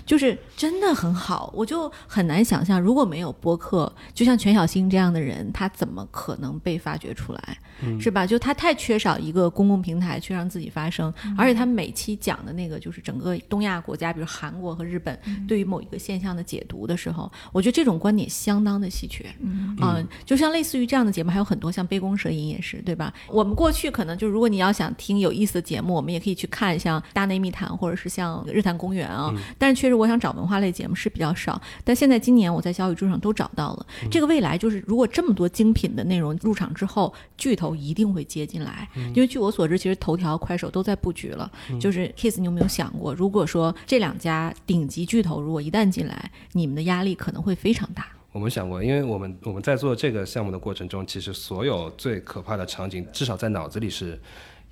[0.04, 7.58] 就是真的很好，我就很难想象，如果没有播客，就像全小新这样的人，他怎么可能被发掘出来，
[8.00, 8.26] 是吧？
[8.26, 19.24] 就他太缺少一个公共平台去让自己发声，而且他每期讲的那个就是整个东亚国家，比如韩国和日本对于某一个现象的解读的时候，我觉得这种观点相当的稀缺。
[19.40, 23.12] 嗯，就像类似于这样的节目还有很多，像杯弓蛇影也是，对吧？
[23.28, 29.94] 我们过去可能就如果你要想听有意思的节目，我们也可以去看像大内密谈或者是像日坛公园啊，但是确实。
[30.00, 33.86] 我想找文化类节目是比较少，但现在今年我在小宇宙上都找到了。
[34.10, 38.88] 这个未来就是，如果这么多精品的内容入场之后，巨头一定会接进来。
[39.14, 41.50] 因为据我所知，其实头条、快手都在布局了。
[41.78, 48.06] 就是 Kiss，你有没有想过，如果说这两家顶级巨头如果一旦进来，你们的压力可能会非常大？
[48.32, 54.18] 我们想过，因为我们我们在做这个项目的过程中，其实所有最可怕的场景，至少在脑子里是。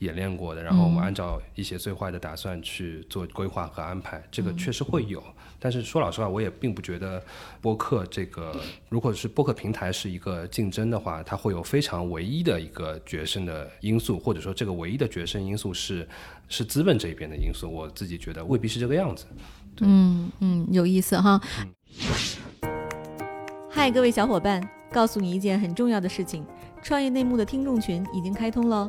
[0.01, 5.23] 演练过的，然后我们按照一些最坏的打算去做规划和安排，这个确实会有。
[5.61, 7.21] 但是说老实话，我也并不觉得
[7.61, 8.55] 播客这个，
[8.89, 16.07] 如果是播客平台是一个竞争的话，它会有非常唯一的一个决胜的因素，或者说这个唯一的决胜因素是
[16.49, 17.69] 是资本这一边的因素。
[17.69, 19.27] 我自己觉得未必是这个样子。
[19.81, 21.41] 嗯嗯，有意思哈。
[23.69, 26.47] 嗨，各位小伙伴，告诉你一件很重要的事情：
[26.83, 28.89] 创业内幕的听众群已经开通了。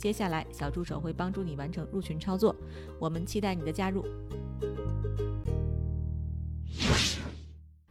[0.00, 2.56] 接下来，小助手会帮助你完成入群操作。
[2.98, 4.02] 我们期待你的加入。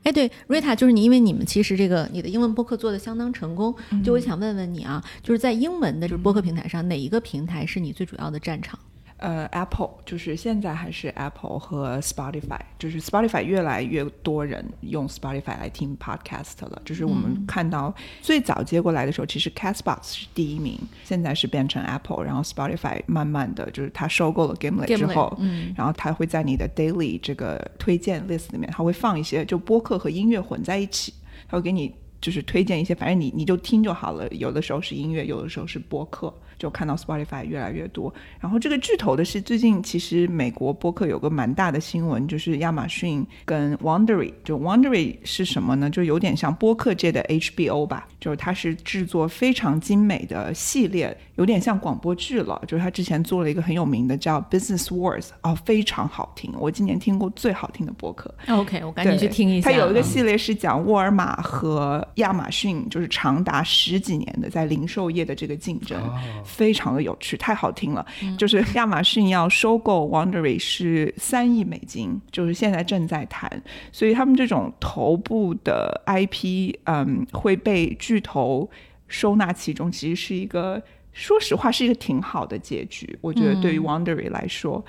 [0.01, 8.79] 哎，对，瑞塔，就是你，因为你们其实这个你的英文播客做的相当成功，就我想问问你啊，就是在英文的就是播客平台上，哪一个平台是你最主要的战场？
[9.19, 16.81] 呃，Apple 就是现在还是 Apple 和 Spotify，就是 Spotify 越来越多人用 Spotify 来听 podcast 了。
[16.85, 31.13] 就是我们看到最早接过来的时候，其实 Castbox 是第一名，现在是变成 Apple，然后 Spotify 慢慢的就是它收购了 Gimlet 之后，嗯，然后它会在你的 daily 这个推荐 list 里面，它会放一些就播客和音乐混在一起，
[31.47, 34.27] 它会给你就是推荐一些，反正你你就听就好了。
[34.29, 36.33] 有的时候是音乐，有的时候是播客。
[36.59, 45.89] 就看到 Spotify 越来越多，然后这个巨头的是最近其实美国播客有个蛮大的新闻，就是亚马逊跟 Wondery，就 Wondery 是什么呢？
[45.89, 52.61] 就有点像播客界的 HBO 吧，就是它是制作非常精美的系列，有点像广播剧了。
[52.67, 58.35] 就是它之前做了一个很有名的叫 Business Wars，哦，非常好听，我今年听过最好听的播客。
[58.49, 59.71] OK，我赶紧去听一下。
[59.71, 65.99] 它有一个系列是讲沃尔玛和亚马逊，就是长达十几年的在零售业的这个竞争。
[66.43, 68.05] 非常的有趣，太好听了。
[68.37, 73.49] 就是亚马逊要收购 Wondery 是三亿美金，就是现在正在谈。
[73.91, 78.69] 所以他们这种头部的 IP，嗯，会被巨头
[79.07, 80.81] 收纳其中，其实是一个，
[81.13, 83.17] 说实话是一个挺好的结局。
[83.21, 84.83] 我觉得对于 Wondery 来说，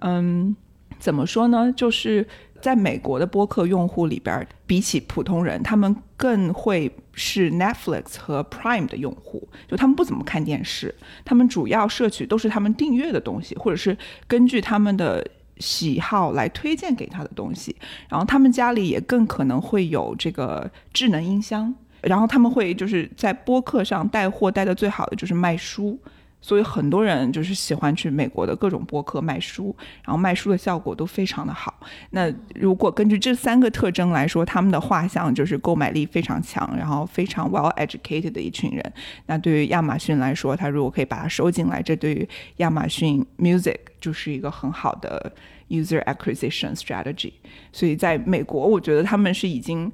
[0.00, 0.54] 嗯，
[0.98, 1.72] 怎么说呢？
[1.72, 2.26] 就是。
[2.60, 9.48] 在美国的播客用户里边，比起普通人，他们更会是 Netflix 和 Prime 的用户。
[9.68, 15.26] 就他们不怎么看电视，他们主要摄取都是他们订阅的东西，或者是根据他们的
[15.58, 17.74] 喜好来推荐给他的东西。
[18.08, 25.98] 然后他们家里也更可能会有这个智能音箱，然后他们会就是在播客上带货带的最好的就是卖书。
[26.40, 31.74] 所以很多人就是喜欢去美国的各种播客卖书，然后卖书的效果都非常的好。
[32.10, 38.92] 那如果根据这三个特征来说，他们的画像就是购买力非常强，然后非常 well educated 的一群人。
[39.26, 45.32] 那对于亚马逊来说，他如果可以把它收进来，这对于亚马逊 Music 就是一个很好的
[45.68, 47.32] user acquisition strategy。
[47.72, 49.90] 所以在美国，我觉得他们是已经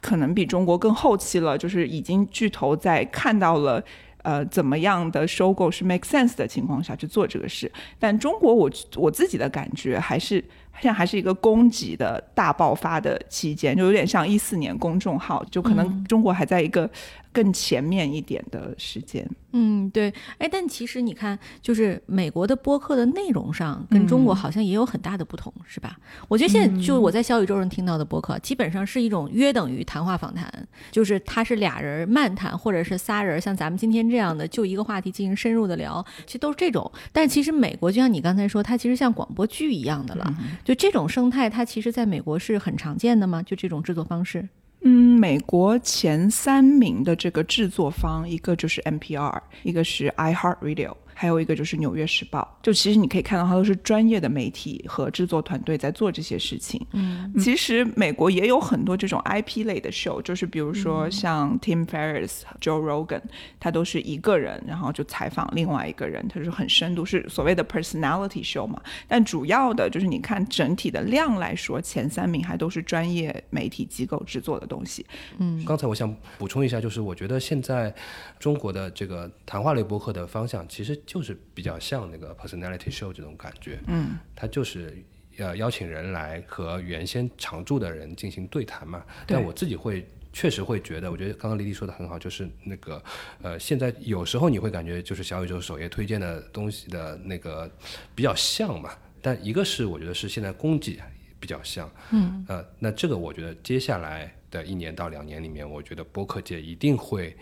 [0.00, 3.84] 可能比中国更后期了，就是已经巨头在看到了。
[4.28, 7.72] 呃，怎么样的收购是 make sense 的情况下去做这个事？
[7.98, 10.34] 但中国，我我自己的感觉还是
[10.78, 16.90] 现在还是一个供给的大爆发的期间，就有点像一四年公众号，就可能中国还在一个
[17.32, 19.28] 更前面一点的时间。
[19.52, 25.98] 嗯，对，哎，但其实你看，就是美国的播客的内容上跟中国好像也有很大的不同，是吧？
[26.28, 30.52] 我觉得现在就我在小宇宙上听到的播客，基本上是一种约等于谈话访谈，
[30.90, 36.90] 就是他是俩人漫谈，或者是仨人像咱们今天这样的，就一个话题进行深入的聊，其实都是这种。
[37.10, 43.42] 但其实美国就像你刚才说，它其实像广播剧一样的了，就这种生态，它其实在美国是很常见的吗？
[43.42, 44.46] 就这种制作方式？
[44.88, 50.94] 嗯，美国前三名的这个制作方，一个就是 NPR，一个是 iHeartRadio。
[51.20, 56.80] 还有一个就是《纽约时报》，就其实你可以看到，它都是专业的媒体和制作团队在做这些事情。
[56.92, 63.22] 嗯，其实美国也有很多这种 IP 类的 show，就是比如说像 Tim Ferriss、Joe Rogan，
[63.58, 68.80] 他都是一个人，然后就采访另外一个人，他是很深度，是所谓的 personality show 嘛。
[69.08, 75.04] 但主要的就是你看整体的量来说，前三名还都是专业媒体机构制作的东西。
[75.38, 77.92] 嗯，刚才我想补充一下，就是我觉得现在
[78.38, 80.96] 中国的这个谈话类播客的方向，其实。
[81.08, 85.02] 就是比较像那个 personality show 这种感觉，嗯，它就是
[85.38, 89.02] 要邀请人来和原先常驻的人进行对谈嘛。
[89.26, 93.02] 但我自己会确实会觉得，我觉得刚刚丽丽说的很好，就是那个
[93.40, 97.70] 呃，现在有时候你会感觉就是小宇宙首页推荐的东西的那个
[98.14, 98.90] 比较像嘛。
[99.22, 101.00] 但一个是我觉得是现在供给
[101.40, 107.34] 比较像，嗯，呃，那这个我觉得接下来的一年到两年里面，我觉得播客界一定会。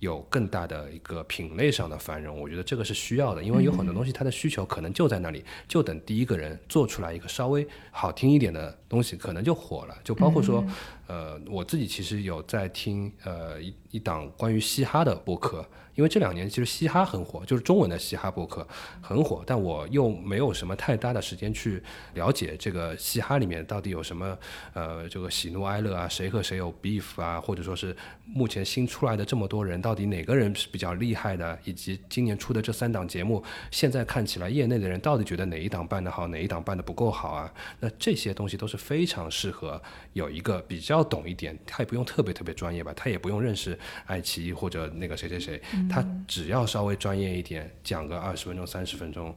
[0.00, 9.96] 有更大的一个品类上的繁荣，我觉得这个是需要的，因为有很多东西它的需求可能就在那里，就等第一个人做出来一个稍微好听一点的东西，可能就火了。
[10.04, 10.64] 就包括说，
[11.06, 15.66] 呃，我自己其实有在听呃一一档关于嘻哈的播客。
[15.96, 18.66] 因为这两年其实嘻哈很火，就是中文的嘻哈博客
[19.00, 21.82] 很火，但我又没有什么太大的时间去
[22.14, 24.38] 了解这个嘻哈里面到底有什么，
[24.74, 37.50] 呃，这个喜怒哀乐啊，谁和谁有 beef 啊，或者说是目前新出来的这么多人，到底哪个人是比较厉害的，以及今年出的这三档节目，现在看起来业内的人到底觉得哪一档办得好，哪一档办得不够好啊？
[37.80, 39.80] 那这些东西都是非常适合
[40.12, 45.58] 有一个比较懂一点，他也不用特别特别专业吧，他也不用认识爱奇艺或者那个谁谁谁。
[45.88, 49.34] 他只要稍微专业一点，讲个二十分钟、三十分钟，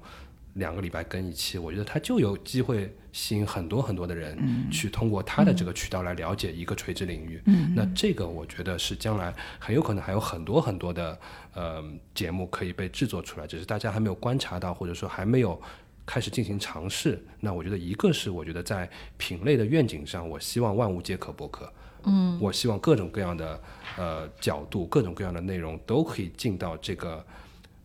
[0.54, 4.38] 两个礼拜更一期，我觉得他就有机会吸引很多很多的人
[4.72, 7.42] 去通过他的这个渠道来了解一个垂直领域。
[7.76, 11.20] 那这个我觉得是将来很有可能还有很多很多的
[11.54, 11.84] 呃
[12.14, 15.60] 节目可以被制作出来，只是大家还没有观察到，或者说还没有
[16.06, 17.24] 开始进行尝试。
[17.40, 21.72] 那我觉得一个是我觉得在品类的愿景上，我希望万物皆可播客。
[22.04, 23.62] 嗯，我希望各种各样的
[23.98, 27.26] 呃角度、各种各样的内容都可以进到这个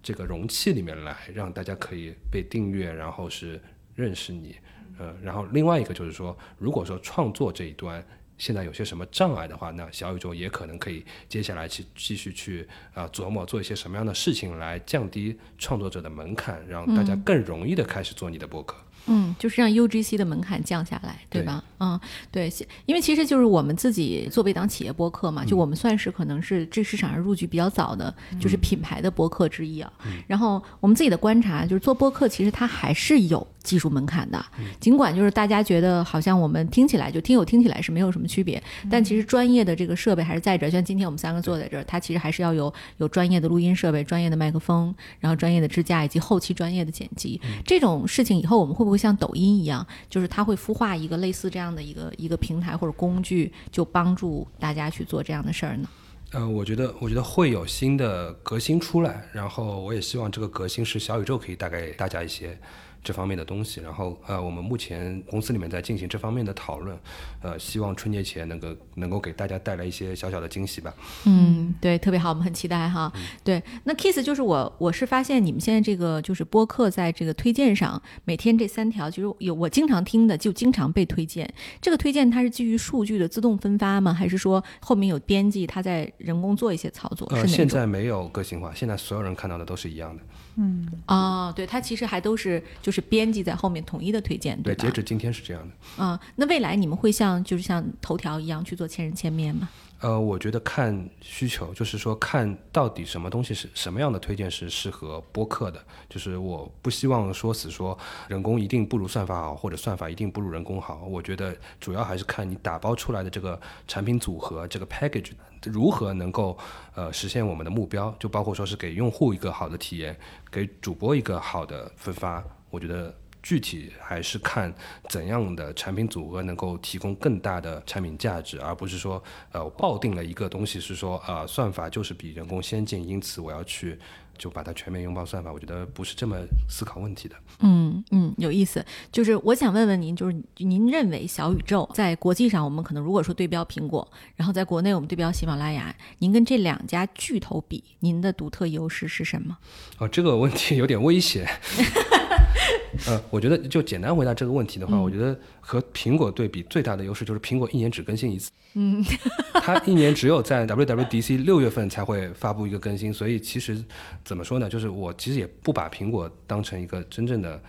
[0.03, 3.61] 这个容器里面来，让大家可以被订阅，然后是
[3.95, 4.57] 认识你。
[4.99, 8.05] 呃，然后另外一个就是说，如果说创作这一端
[8.39, 18.77] 现在有些什么障碍的话，那小宇宙也可能可以接下来去继续去啊、琢磨做一些什么样的事情来降低创作者的门槛，让大家更容易的开始做你的博客。
[18.77, 18.93] 嗯，
[19.39, 21.63] 就是让 UGC 的门槛降下来，对吧？
[21.79, 21.99] 嗯，
[22.31, 22.53] 对，
[22.87, 29.93] 因为其实就是我们自己做为一档企业播客嘛，就我们算是可能是这市场上入局比较早的，就是品牌的播客之一啊。
[30.27, 34.43] 然后我们自己的观察就是做播客，其实它还是有技术门槛的，
[34.81, 40.71] 尽管就是大家觉得好像我们听起来就听友听起来是没有什么区别，但其实专业的这个设备还是在这儿。
[40.71, 47.41] 像今天我们三个坐在这儿，它其实还是要有有专业的录音设备、专业的麦克风，然后专业的支架以及后期专业的剪辑。
[47.65, 55.89] 这种事情以后我们会不会会像抖音一样，就是它会孵化一个类似这样的一个一个平台或者工具，就帮助大家去做这样的事儿呢？
[56.31, 62.57] 呃，我觉得，我觉得会有新的革新出来，然后我也希望这个革新是小宇宙可以带给大家一些
[63.05, 63.81] 这方面的东西。
[63.81, 66.99] 然后，呃，我们目前公司里面在进行这方面的讨论，
[67.43, 70.93] 呃，希望春节前能够能够给大家带来一些小小的惊喜吧。
[71.27, 73.13] 嗯，对，特别好，我们很期待哈。
[73.45, 81.49] 对，那 Kiss 就是我，我是发现你们现在这个就是播客在这个推荐上，每天这三条其实有我经常听的，就经常被推荐。
[81.81, 84.13] 这个推荐它是基于数据的自动分发吗？
[84.13, 87.29] 还是说后面有编辑他在人工做一些操作？
[87.29, 87.47] 呃？
[87.47, 90.23] 现在没有个性化，现在所有人看到的都是一样的。
[90.57, 94.85] 嗯哦，对，它其实还都是就是编辑在后面统一的推荐，对，吧？
[94.85, 95.75] 截止今天是这样的。
[95.99, 99.69] 嗯，那未来你们会像就是像头条一样去做千人千面吗？
[100.01, 105.83] 呃，我觉得看需求，就是说看到底什么东西是什么样的推荐是适合播客的。
[106.11, 107.97] 就是我不希望说死说
[108.29, 111.05] 人工一定不如算法好，或者算法一定不如人工好。
[111.09, 115.31] 我觉得主要还是看你打包出来的这个产品组合，这个 package
[115.65, 116.59] 如何能够
[116.95, 120.15] 呃实现我们的目标，就包括说是给用户一个好的体验，
[120.51, 122.45] 给主播一个好的分发。
[122.75, 123.15] 我觉得。
[123.47, 124.73] 具体还是看
[125.11, 129.23] 怎样的产品组合能够提供更大的产品价值，而不是说，
[129.53, 133.99] 呃，我抱定了一个东西是说，呃，算法就是比人工先进，因此我要去
[134.39, 135.53] 就把它全面拥抱算法。
[135.53, 136.39] 我觉得不是这么
[136.71, 137.37] 思考问题的。
[137.59, 138.83] 嗯嗯，有意思。
[139.13, 149.59] 就是我想问问您，就是您认为小宇宙在国际上，我们可能如果说对标苹果，然后在国内我们对标喜马拉雅，您跟这两家巨头比，您的独特优势是什么？
[149.99, 151.47] 哦，这个问题有点危险。
[153.07, 159.05] 呃，我觉得就简单回答这个问题的话，我觉得和苹果对比最大的优势就是苹果一年只更新一次，嗯，
[159.55, 163.83] 它一年只有在 WWDC 六月份才会发布一个更新，所以其实
[164.25, 167.61] 怎么说呢，就是我其实也不把苹果当成一个真正的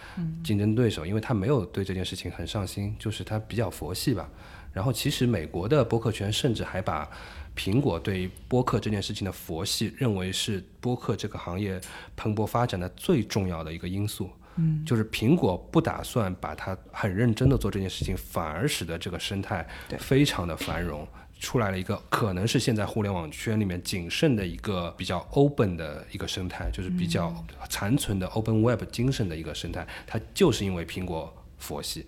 [0.44, 4.30] 竞争对手，因为它没有对这件事情很上心，就是它比较佛系吧。
[4.72, 7.10] 然后其实美国的播客圈甚至还把
[7.56, 11.80] 苹果对于播客这件事情的佛系认为是播客这个行业
[12.18, 14.30] 蓬勃发展的最重要的一个因素。
[14.58, 19.68] 嗯，就是苹果不打算把它很认真的做这件事情，反而使得这个生态
[20.00, 21.06] 非常的繁荣，
[21.40, 27.34] 出来了一个可能是现在互联网圈里面仅剩的一个比较 open 的一个生态，就是比较
[27.70, 29.86] 残存的 open web 精神的一个生态。
[30.08, 32.06] 它就是因为苹果佛系。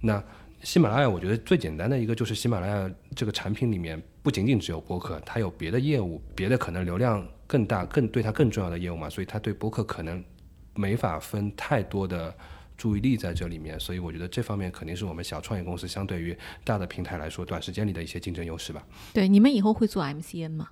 [0.00, 0.22] 那
[0.64, 10.24] 喜马拉雅，我觉得最简单的一个就是喜马拉雅这个产品里面不仅仅只有播客，它有别的业务，别的可能流量更大、更对它更重要的业务嘛，所以它对播客可能。
[10.78, 12.32] 没法分太多的
[12.76, 18.86] 注意力在这里面，所以我觉得这方面肯定是我们小创业公司相对于大的平台来说，短时间里的一些竞争优势吧。
[19.12, 20.68] 对，你们以后会做 MCN 吗？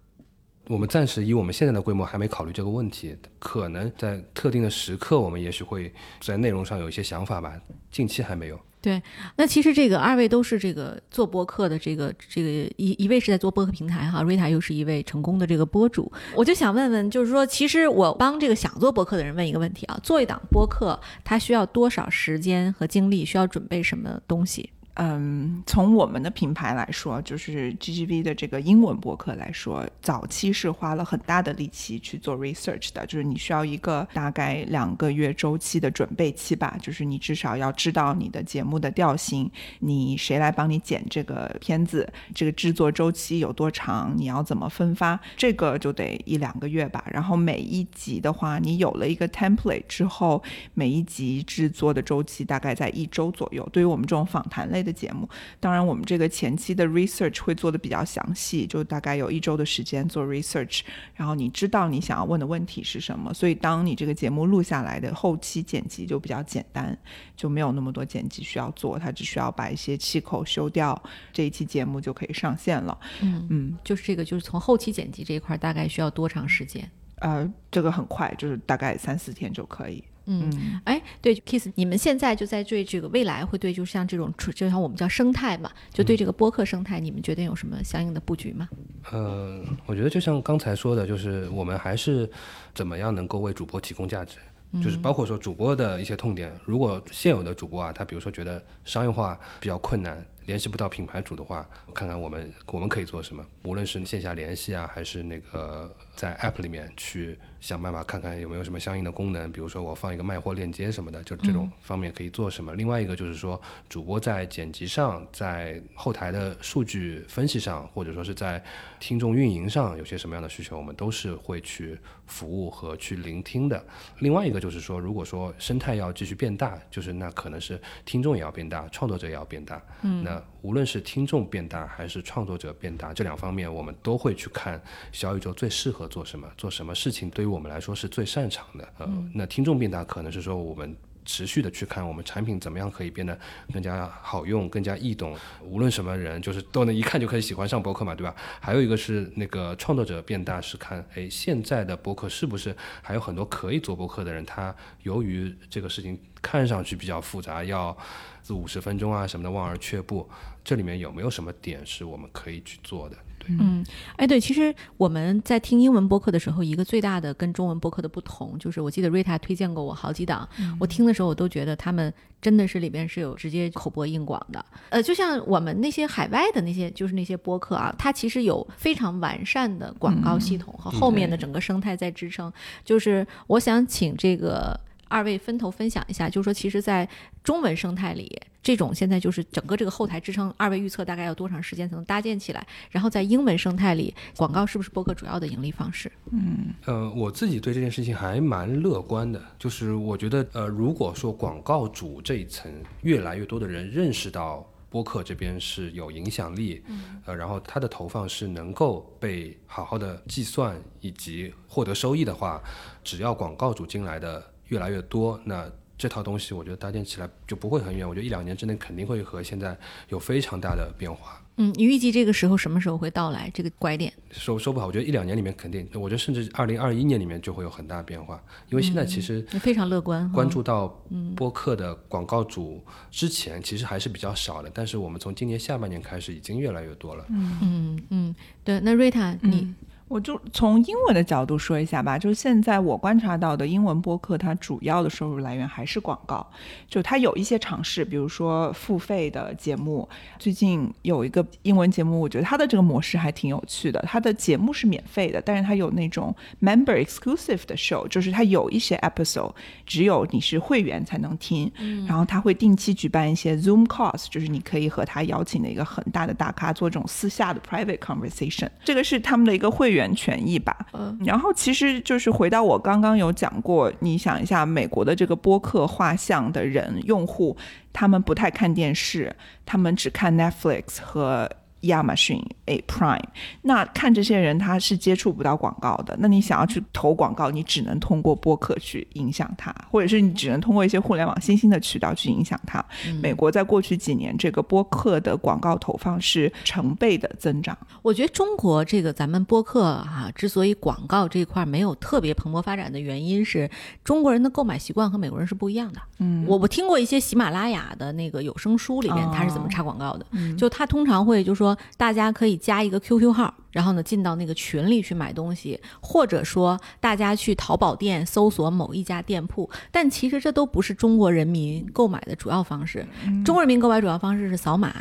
[0.69, 7.61] 我们暂时以我们现在的规模还没考虑这个问题，可能在特定的时刻，我们也许会在内容上有一些想法吧。
[7.91, 8.61] 近期还没有。
[8.87, 9.03] 对，
[9.35, 16.13] 那其实这个二位都是这个做播客的，这个这个一一位是在做播客平台哈，瑞塔又是一位成功的这个播主。
[16.37, 23.25] 我就想问问，就是说，其实我帮这个想做播客的人问一个问题啊，做一档播客，它需要多少时间和精力？
[23.25, 24.71] 需要准备什么东西？
[24.99, 47.05] 嗯，从我们的品牌来说，就是 GGV 的这个英文博客来说，早期是花了很大的力气去做 research 的，就是你需要一个大概两个月周期的准备期吧，就是你至少要知道你的节目的调性，你谁来帮你剪这个片子，这个制作周期有多长，你要怎么分发，这个就得一两个月吧。
[47.11, 50.43] 然后每一集的话，你有了一个 template 之后，
[50.73, 53.69] 每一集制作的周期大概在一周左右。
[53.71, 55.29] 对于我们这种访谈类的节目，
[55.61, 60.81] 当然我们这个前期的 research 会做的比较详细，就大概有一周的时间做 research，
[61.15, 66.97] 然后你知道你想要问的问题是什么，所以当你这个节目录下来的后期剪辑就比较简单，
[67.37, 72.97] 就没有那么多剪辑需要做，它只需要把一些气口修掉，这一期节目就可以上线了。
[73.21, 76.89] 嗯嗯，就是这个，就是从后期剪辑这一块，大概需要多长时间？
[77.21, 80.03] 呃，这个很快，就是大概三四天就可以。
[80.29, 88.69] 嗯，哎，对，Kiss，你们现在就在对这个未来会对，就像这种，就像我们叫生态嘛，就对这个播客生态，你们觉得有什么相应的布局吗？
[89.13, 92.29] 呃，我觉得就像刚才说的，就是我们还是
[92.75, 94.39] 怎么样能够为主播提供价值，
[94.83, 96.53] 就是包括说主播的一些痛点。
[96.65, 112.75] 如果现有的主播啊，他比如说觉得商业化比较困难，联系不到品牌主的话，看看我们我们可以做什么，无论是线下联系啊，还是那个在 App 里面去想办法看看有没有什么相应的功能，比如说我放一个卖货链接什么的，就这种方面可以做什么。
[112.75, 118.63] 另外一个就是说，主播在剪辑上，在后台的数据分析上，或者说是在
[119.01, 123.85] 听众运营上有些什么样的需求，我们都是会去服务和去聆听的。
[124.21, 129.83] 另外一个就是说，如果说生态要继续变大，就是那可能是听众也要变大，创作者也要变大。
[130.03, 134.81] 嗯，那无论是听众变大还是创作者变大，这两方面我们都会去看
[135.13, 138.89] 小宇宙最适合做什么，做什么事情对于我们来说是最擅长的。
[138.99, 140.97] 呃，那听众变大可能是说我们。
[141.27, 143.39] 持续的去看我们产品怎么样可以变得
[143.73, 148.35] 更加好用、更加易懂，无论什么人就是都能一看就可以喜欢上博客嘛，对吧？
[148.61, 154.47] 还有一个是那个创作者变大是看，哎，现在的博客是不是还有很多可以做博客的人？
[154.47, 157.97] 他由于这个事情看上去比较复杂，要
[158.43, 160.29] 四五十分钟啊什么的望而却步，
[160.65, 163.17] 这里面有没有什么点是我们可以去做的？
[163.49, 163.85] 嗯，
[164.17, 174.65] 哎，对，其实我们在听英文播客的时候，一个最大的跟中文播客的不同，就是我记得瑞塔推荐过我好几档，我听的时候我都觉得他们真的是里边是有直接口播硬广的。
[174.91, 182.53] 呃，就像我们那些海外的那些，就是那些播客啊，它其实有非常完善的广告系统和后面的整个生态在支撑。
[182.85, 184.79] 就是我想请这个
[185.09, 187.09] 二位分头分享一下，就是说，其实，在
[187.43, 188.41] 中文生态里。
[188.63, 192.67] 这种现在就是整个这个后台支撑，二位预测大概要多长时间才能搭建起来？
[192.91, 196.11] 然后在英文生态里，广告是不是播客主要的盈利方式？
[196.33, 202.69] 嗯，呃，我自己对这件事情还蛮乐观的，就是我觉得，呃，如果说广告主这一层
[203.03, 206.83] 越来越多的人认识到播客这边是有影响力，
[207.25, 212.61] 呃，然后它的投放是能够被好好的计算以及获得收益的话，
[213.05, 215.71] 只要广告主进来的越来越多，那。
[215.99, 219.75] 这套东西我觉得搭建起来就不会很远，我觉得一两年之内肯定会和现在
[220.11, 221.43] 有非常大的变化。
[221.57, 223.51] 嗯，你预计这个时候什么时候会到来？
[223.55, 231.03] 这个拐点说说不好，我觉得一两年里面肯定，我觉得甚至二零二一年里面就会有很大变化，因为现在其实非常乐观，关注到
[231.35, 237.25] 播客的广告主之前其实还是比较少的，但是我们从今年下半年开始已经越来越多了。
[237.31, 239.75] 嗯嗯嗯，对，那瑞塔你。
[240.09, 246.47] 我就从英文的角度说一下吧，就是现在我观察到的英文播客，它主要的收入来源还是广告。
[246.89, 250.09] 就它有一些尝试，比如说付费的节目。
[250.39, 254.01] 最近有一个英文节目，我觉得它的这个模式还挺有趣的。
[254.07, 256.33] 它的节目是免费的，但是它有那种
[256.63, 259.53] member exclusive 的 show，就是它有一些 episode
[259.85, 261.69] 只有你是会员才能听。
[261.79, 268.69] 嗯然后它会定期举办一些 Zoom calls，就是你可以和他邀请的一个很大的大咖做这种私下的 private conversation。
[268.85, 269.96] 这个是他们的一个会员。
[269.97, 277.57] 源权益吧，嗯，然后其实就是回到我刚刚有讲过，你想一下，美国的这个播客画像的人用户，
[277.93, 279.35] 他们不太看电视，
[279.65, 281.51] 他们只看 Netflix 和。
[281.87, 283.23] 亚马逊 A Prime，
[283.63, 292.85] 那看这些人他是接触不到广告的，那你想要去投广告，你只能通过播客去影响他，或者是你只能通过一些互联网新兴的渠道去影响他。
[293.21, 297.77] 美国在过去几年，这个播客的广告投放是成倍的增长。
[298.03, 303.71] 我觉得中国这个咱们播客哈，之所以广告这一块没有特别蓬勃发展的原因是，
[304.03, 306.01] 中国人的购买习惯和美国人是不一样的。
[306.19, 310.27] 嗯，我我听过一些喜马拉雅的那个有声书里面他是怎么插广告的，
[310.57, 311.76] 就他通常会就说。
[311.77, 323.07] 说大家可以加一个 QQ 号，然后呢进到那个群里去买东西，或者说大家去淘宝店搜索某一家店铺，但其实这都不是中国人民购买的主要方式。
[323.45, 324.95] 中国人民购买主要方式是扫码。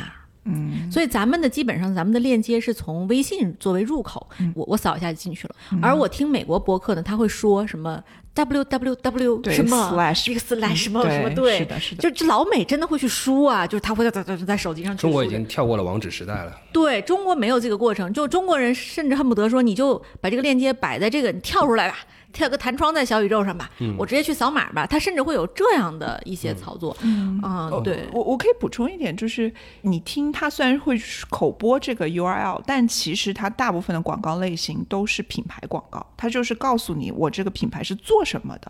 [0.45, 5.55] 嗯，所以咱们的基本上咱们的链接是从微信作为入口，我我扫一下就进去了。
[5.81, 8.01] 而我听美国博客呢，他会说什么
[8.33, 12.01] w w w 什么 slash 一个 slash 什么对什么对，是的是的。
[12.01, 16.55] 就这老美真的会去输啊，就是他会在在在手机上中国已经跳过了网址时代了。
[16.71, 21.97] 对中国没有这个过程，就中国人甚至恨不得说，你就把这个链接摆在这个，你跳出来吧，
[22.35, 27.41] 跳个弹窗在小宇宙上吧，我直接去扫码吧，它甚至会有这样的一些操作，嗯，
[27.81, 38.69] 对，我我可以补充一点，就是你听它虽然会口播这个 URL，但其实它大部分的广告类型都是品牌广告，它就是告诉你我这个品牌是做什么的。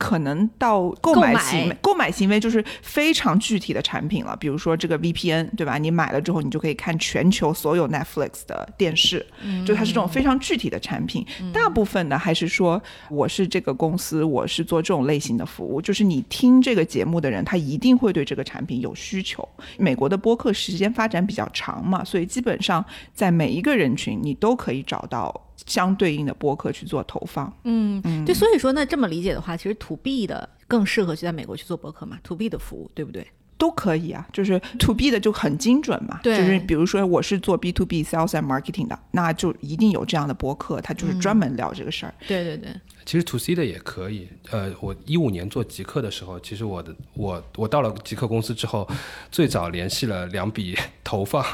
[0.00, 5.76] 可能到购买行为，购买行为就是非常具体的产品了，比如说这个 VPN，对吧？
[5.76, 9.24] 你买了之后，你就可以看全球所有 Netflix 的电视，
[9.66, 11.26] 就它是这种非常具体的产品。
[11.52, 19.46] 大部分呢，还是说我是这个公司，我是做这种类型的服务，就是你听这个节目的人，他一定会对这个产品有需求。
[19.76, 22.82] 美国的播客时间发展比较长嘛，所以基本上
[23.12, 25.48] 在每一个人群，你都可以找到。
[25.66, 33.26] 相对应的播客去做投放，嗯，对，所以说那，这么理解的话，其实 to B 的更适合去在美国去做播客嘛，to B 的服务，对不对？
[33.58, 42.14] 都可以啊，就是 to B 的就很精准嘛，对，就是比如说我是做 B to B sales and marketing 的，那就一定有这样的播客，他就是专门聊这个事儿。
[42.26, 42.70] 对对对，
[43.04, 44.26] 其实 to C 的也可以。
[44.50, 48.88] 呃，我一五年做极客的时候，其实我的我我到了极客公司之后，
[49.30, 51.44] 最早联系了两笔投放，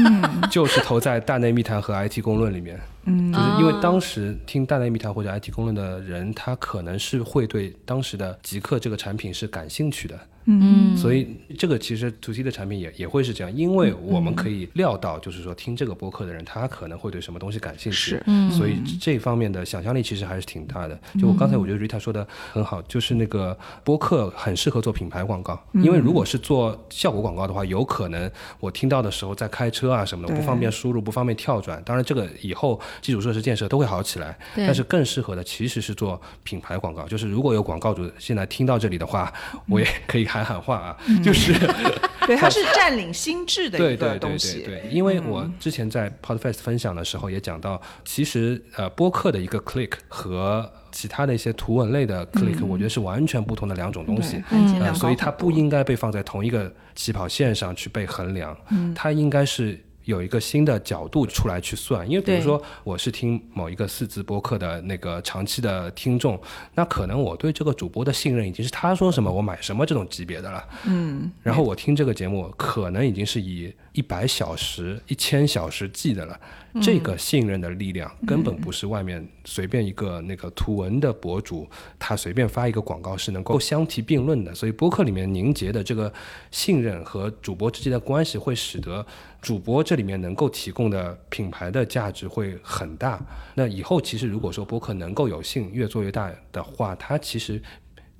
[0.50, 2.80] 就是投在大内密谈和 IT 公论里面。
[3.04, 10.18] 嗯，就是因为当时听大内密谈或者 IT 公论的人，他可能是会对当时的极客这个产品是感兴趣的。
[10.46, 20.98] 嗯，所以这个其实 to C 的产品也也会是这样，因为我们可以料到，就是说听这个播客的人，他可能会对什么东西感兴趣，是，所以这方面的想象力其实还是挺大的。
[21.20, 28.28] 就我刚才我觉得 Rita 说的很好，就是那个播客很适合做品牌广告，因为如果是做效果广告的话，有可能
[28.60, 31.80] 我听到的时候在开车啊什么的不方便输入，不方便跳转。
[31.84, 37.06] 当然这个以后基础设施建设都会好起来，但是更适合的其实是做品牌广告。
[37.06, 39.32] 就是如果有广告主现在听到这里的话，
[39.68, 41.52] 我也可以喊喊话啊， 就是
[42.26, 44.54] 对，它是占领心智的一个东西。
[44.54, 58.56] 对对对对对，因为我之前在 Podfest 分享的时候也讲到，其实呃播客的一个 click 和其他的一些图文类的 click，我觉得是完全不同的两种东西，呃，所以它不应该被放在同一个起跑线上去被衡量，
[58.94, 59.78] 它应该是。
[60.10, 66.38] 有一个新的角度出来去算，因为比如说我是听某一个四字播客的那个长期的听众，
[66.74, 70.62] 那可能我对这个主播的信任已经是他说什么我买什么这种级别的了。
[70.84, 76.38] 嗯，然后我听这个节目可能已经是以一百小时、一千小时计的了。
[76.80, 84.54] 这个信任的力量根本不是外面随便一个那个图文的博主他随便发一个广告是能够相提并论的。
[84.54, 86.12] 所以播客里面凝结的这个
[86.52, 89.04] 信任和主播之间的关系，会使得
[89.40, 93.20] 主播这里面能够提供的品牌的价值会很大。
[93.54, 97.62] 那以后其实如果说播客能够有幸越做越大的话，它其实。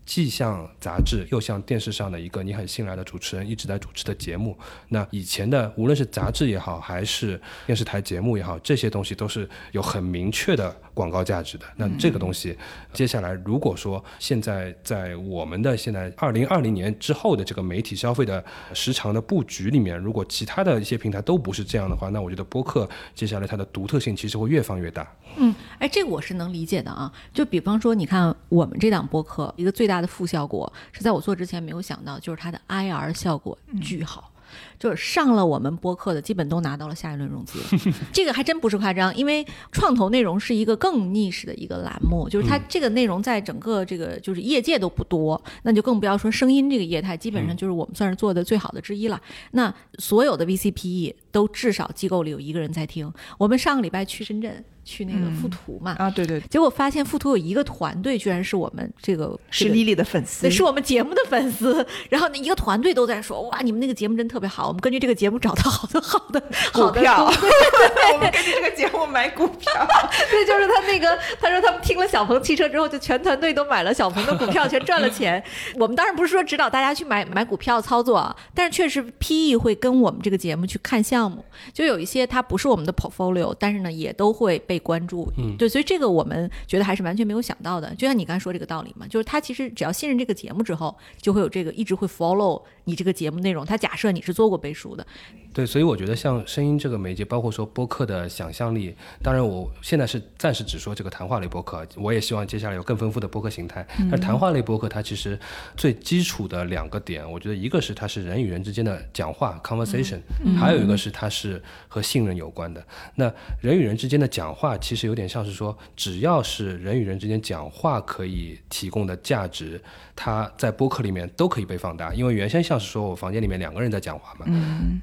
[0.06, 4.58] 既像杂志，又像电视上的一个你很信赖的主持人一直在主持的节目。
[4.88, 11.64] 那以前的无论是杂志也好，还是电视台节目也好，这些东西都是有很明确的广告价值的。
[11.76, 12.56] 那这个东西，
[12.92, 25.06] 接下来如果说现在在我们的现在二零二零年之后的这个媒体消费的时长的布局里面，如果其他的一些平台都不是这样的话，那我觉得播客接下来它的独特性其实会越放越大。
[25.36, 27.12] 嗯，哎，这个我是能理解的啊。
[27.32, 34.32] 就比方说，你看我们这档播客，一个最大的负效果是在我做之前没有想到，就是它的 IR 效果巨好。
[34.80, 37.60] 就是上了我们播客的，基本都拿到了下一轮融资，
[38.10, 39.14] 这个还真不是夸张。
[39.14, 49.20] 因为创投内容是一个更 niche 的一个栏目，就是它这个内容在整个这个就是业界都不多，那就更不要说声音这个业态，基本上就是我们算是做的最好的之一了。
[49.50, 53.12] 那所有的 VCPE 都至少机构里有一个人在听。
[53.36, 54.64] 我们上个礼拜去深圳。
[54.82, 61.86] 去那个富途嘛啊，对对，结果发现富途有一个团队，居然是我们这个是丽丽的粉丝，那是我们节目的粉丝。
[62.10, 66.40] 然后那一个团队都在说，哇，你们那个节目真特别好，我们根据这个节目找到好多好的
[66.72, 67.26] 股票，
[68.14, 69.72] 我们根据这个节目买股票。
[70.30, 75.42] 对，就是他那个，他说他们听了小鹏汽车之后，就全团队都买了小鹏的股票，全赚了钱。
[75.74, 81.44] 我们当然不是说指导大家去买买股票操作，但是确实 PE 会跟我们这个节目去看项项目，
[81.74, 85.28] 就有一些它不是我们的 portfolio，但是呢也都会被关注。
[85.36, 87.92] 嗯对，所以这个我们觉得还是完全没有想到的。
[87.96, 93.64] 就像你刚才说这个道理嘛，就是他其实只要信任这个节目之后，就会有这个一直会 follow 你这个节目内容。
[93.64, 95.06] 他假设你是做过背书的，
[95.52, 103.86] 对，所以我觉得像声音这个媒介，包括说播客的想象力，当然我现在是暂时只说这个谈话类播客，我也希望接下来有更丰富的播客形态。
[104.10, 105.38] 但谈话类播客它其实
[105.76, 110.18] 最基础的两个点，我觉得一个是它是人与人之间的讲话 conversation，、
[110.58, 112.84] 还有一个是它是和信任有关的。
[113.14, 119.80] 那人与人之间的讲话，其实有点像是说，只要是人与人之间讲话可以提供的价值，
[120.16, 122.12] 它在播客里面都可以被放大。
[122.14, 124.46] 因为原先像是说我房间里面两个人在讲话嘛，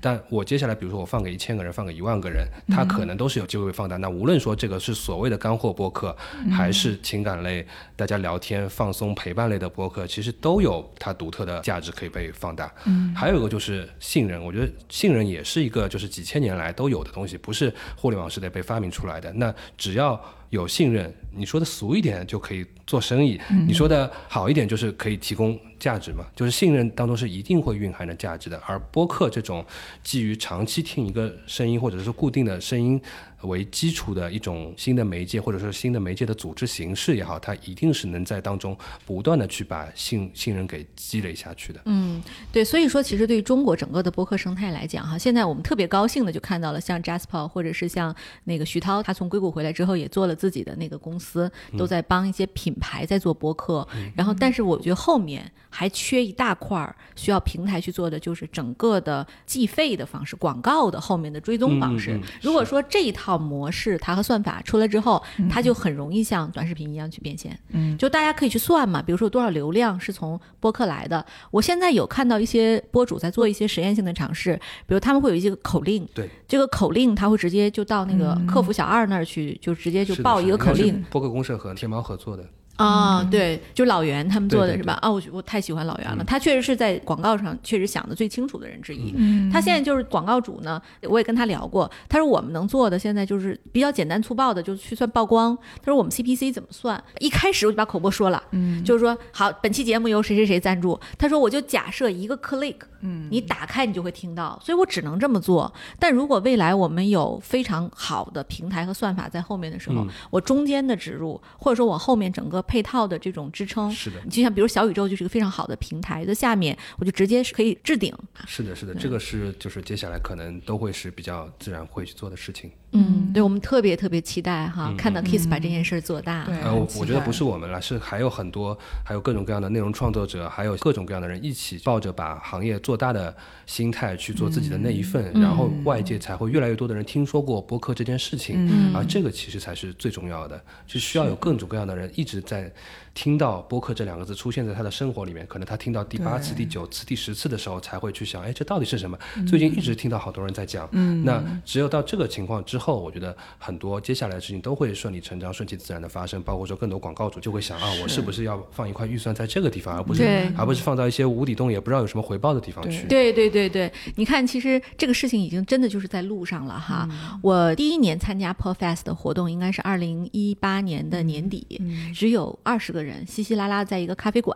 [0.01, 3.95] 但我接下来比如说我放给一千个人，放给一万个人，他可能都是有机会被放大。
[3.97, 6.15] 那无论说这个是所谓的干货播客，
[6.51, 7.65] 还是情感类、
[7.95, 12.73] 大家聊天、放松、陪伴类的播客，其实都有它独特的价值可以被放大。
[12.85, 19.31] 嗯，还有一个就是信任，我觉得信任也是一个就是几千年来都有的东西，不是互联网时代被发明出来的。
[19.33, 20.19] 那只要
[20.49, 26.25] 有信任，你说的俗一点就可以做生意，你说的好一点就是可以提供价值嘛。
[26.35, 28.61] 就是信任当中是一定会蕴含着价值的。
[28.65, 29.65] 而播客这种
[30.03, 33.01] 基于长期听一个声音或者是固定的声音
[33.43, 38.75] 为基础的一种新的媒介，或者说新的媒介的组织形式也好，它一定是能在当中
[39.05, 41.79] 不断的去把信信任给积累下去的。
[41.85, 42.21] 嗯，
[42.51, 48.13] 对，所以说其实对于中国整个的播客生态来讲，哈，现在我们特别高兴的就看到了像 Jasper 或者是像
[48.45, 53.87] 那个徐涛，他从硅谷回来之后也做了自己的那个公司，都在帮一些品牌在做播客。
[54.15, 62.13] 然后，但是我觉得后面还缺一大块儿需要平台去做的，就是整个的计费的方式、广告的后面的追踪方式。
[62.13, 67.57] 嗯嗯如果说这一套模式它和算法出来之后，它就很容易像短视频一样去变现。
[67.69, 71.25] 嗯，就大家可以去算嘛，比如说多少流量是从播客来的。
[71.51, 74.55] 我现在有看到一些播主在做一些实验性的尝试，
[74.85, 82.43] 比如他们会有一些口令，对，这个口令他会直接就到那个客服小二那儿去，就直接就报一个口令。，播客公社和天猫合作的。
[82.77, 84.93] 啊、对，就老袁他们做的是吧？
[85.01, 89.13] 啊，我我太喜欢老袁了，他确实是在广告上确实想的最清楚的人之一。
[89.17, 95.57] 嗯他现在就是广告主呢，我也跟他聊过，他说我们能做的现在就是比较简单粗暴的，就去算曝光。
[95.81, 97.03] 他说我们 CPC 怎么算？
[97.19, 100.99] 一开始我就把口播说了，嗯就是说好，本期节目由谁谁谁赞助。
[101.17, 105.73] 他说我就假设一个 click，嗯你打开你就会听到，所以我只能这么做。
[105.97, 118.13] 但如果未来我们有非常好的平台和算法在后面的时候，嗯我中间的植入，或者说我后面整个配套的这种支撑，是的，你就像比如小宇宙就是一个非常好的平台在下面，我就直接是可以置顶。
[118.45, 122.71] 是的，是的，这个是就是接下来可能都会是比较自然会去做的事情。
[122.93, 126.45] 嗯，对我们特别特别期待哈，嗯看到 Kiss 把这件事儿做大。
[126.45, 133.35] 对呃，我我觉得不是我们了，是还有很多，还有各种各样的内容创作者，还有各种各样的人一起抱着把行业做大的
[133.65, 135.41] 心态去做自己的那一份，嗯。
[135.41, 138.95] 然后外界才会越来越多的人听说过播客这件事情，嗯。
[138.95, 142.71] 而这个其实才是最重要的，是需要有各种各样的人一直在
[143.13, 149.17] 听到播客这两个字出现在他的生活里面，可能他听到第八次、第九次、第十次的时候才会去想，哎，这到底是什么？
[149.47, 151.25] 最近一直听到好多人在讲，嗯。
[151.25, 156.41] 那只有到这个情况之后，我觉得很多接下来的事情都会顺理成章、顺其自然的发生。
[156.43, 160.23] 包括说更多广告主就会想啊，我是不是要放一块预算在这个地方，而不是
[160.57, 163.05] 而不是放到一些无底洞也不知道有什么回报的地方去。
[163.07, 167.07] 对对对对，你看，其实这个事情已经真的就是在路上了哈。
[167.11, 174.55] 嗯我第一年参加 Podfest 的活动应该是二零一八年的年底，嗯只有二十个人，稀稀拉拉在一个咖啡馆，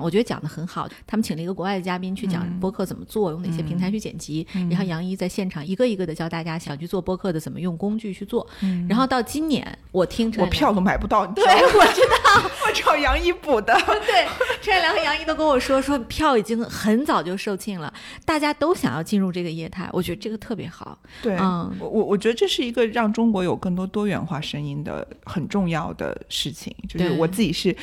[0.00, 0.88] 我觉得讲的很好。
[1.06, 8.46] 他们请了一个国外的嘉宾去讲嗯播客怎么做，用哪些平台去剪辑，然后杨一在现场一个一个的教大家想去做播客的怎么用工具去做。
[8.88, 13.72] 然后到今年，我听陈嗯我票都买不到，对我知道， 我找杨一补的。
[14.06, 14.26] 对，
[14.60, 17.92] 陈海良和杨一都跟我说，说票已经很早就售罄了，
[18.24, 20.98] 大家都想要进入这个业态，我觉得这个特别好。
[21.22, 26.74] 对，嗯我我我觉得这是一个让中国有更多多元化声音的很重要的事情。
[26.88, 27.74] 就是我自己是。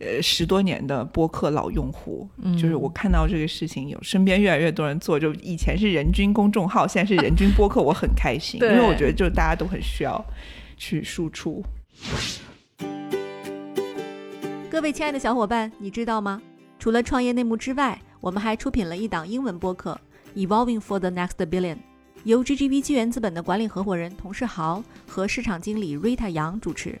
[0.00, 10.22] 呃，十多年的播客老用户，嗯就是我看到这个事情有身边越来越多人做，就以前是人均公众号，现在是人均播客，我很开心， 因为我觉得就大家都很需要
[10.76, 11.64] 去输出。
[14.68, 16.42] 各位亲爱的小伙伴，你知道吗？
[16.80, 19.98] 除了创业内幕之外，我们还出品了一档英文播客
[20.46, 21.76] 《Evolving for the Next Billion》，
[22.24, 27.00] 由 GGV 纪源资本的管理合伙人童世豪和市场经理 Rita 杨主持。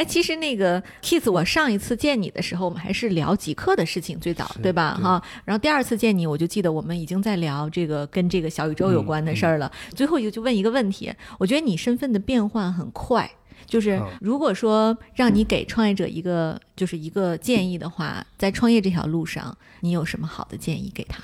[0.00, 4.98] 哎哎，其实那个 Keith，我上一次见你的时候，我们还是聊极客的事情，最早对吧？
[4.98, 9.70] 哈，然后第二次见你，我就记得我们已经在聊这个跟这个小宇宙有关的事儿了。
[9.94, 13.30] 最后一个就问一个问题，我觉得你身份的变换很快。
[13.66, 21.22] 就是嗯如果说让你给创业者一个就是一个建议的话，在创业这条路上，你有什么好的建议给他？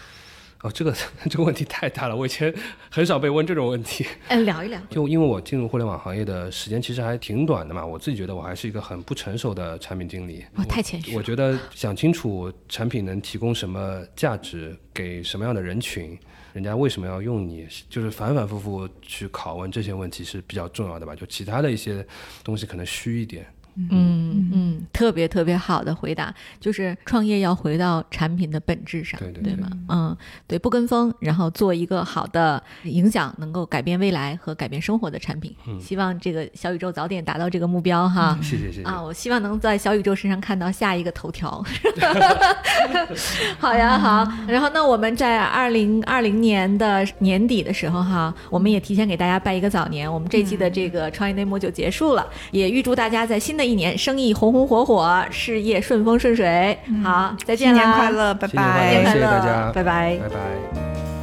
[0.66, 0.92] 哦，这个
[1.30, 2.52] 这个问题太大了，我以前
[2.90, 4.04] 很少被问这种问题。
[4.26, 4.80] 哎，聊一聊。
[4.90, 10.44] 就因为我进入互联网行业的时间其实还挺短的嘛，我自己觉得我还是一个很不成熟的产品经理。
[10.56, 11.16] 我，太谦虚了。
[11.16, 16.18] 我觉得想清楚产品能提供什么价值，给什么样的人群，
[16.52, 21.14] 人家为什么要用你，就是反反复复去拷问这些问题是比较重要的吧。
[21.14, 22.04] 就其他的一些
[22.42, 23.46] 东西可能虚一点。
[23.90, 29.68] 嗯嗯，特别特别好的回答，就是创业要回到产品的本质上，对对对吗？
[29.88, 30.16] 嗯，
[30.46, 35.54] 对，不跟风，然后做一个好的影响能够改变未来和改变生活的产品。
[35.66, 38.38] 嗯希望这个小宇宙早点达到这个目标哈。
[38.42, 38.82] 谢谢谢谢。
[38.82, 41.62] 啊，我希望能在小宇宙身上看到下一个头条。
[43.58, 44.26] 好呀，好。
[44.48, 50.10] 然后，那我们在二零二零年的年底的时候哈，我们也提前给大家拜一个早年。
[50.10, 56.78] 我们这期的这个创业内幕就结束了，也预祝大家在新的一年生意红红火火，事业顺风顺水。
[57.02, 57.82] 好，再见啦！
[57.82, 61.15] 新年快乐，拜新年快拜乐，谢谢大家，拜拜拜拜。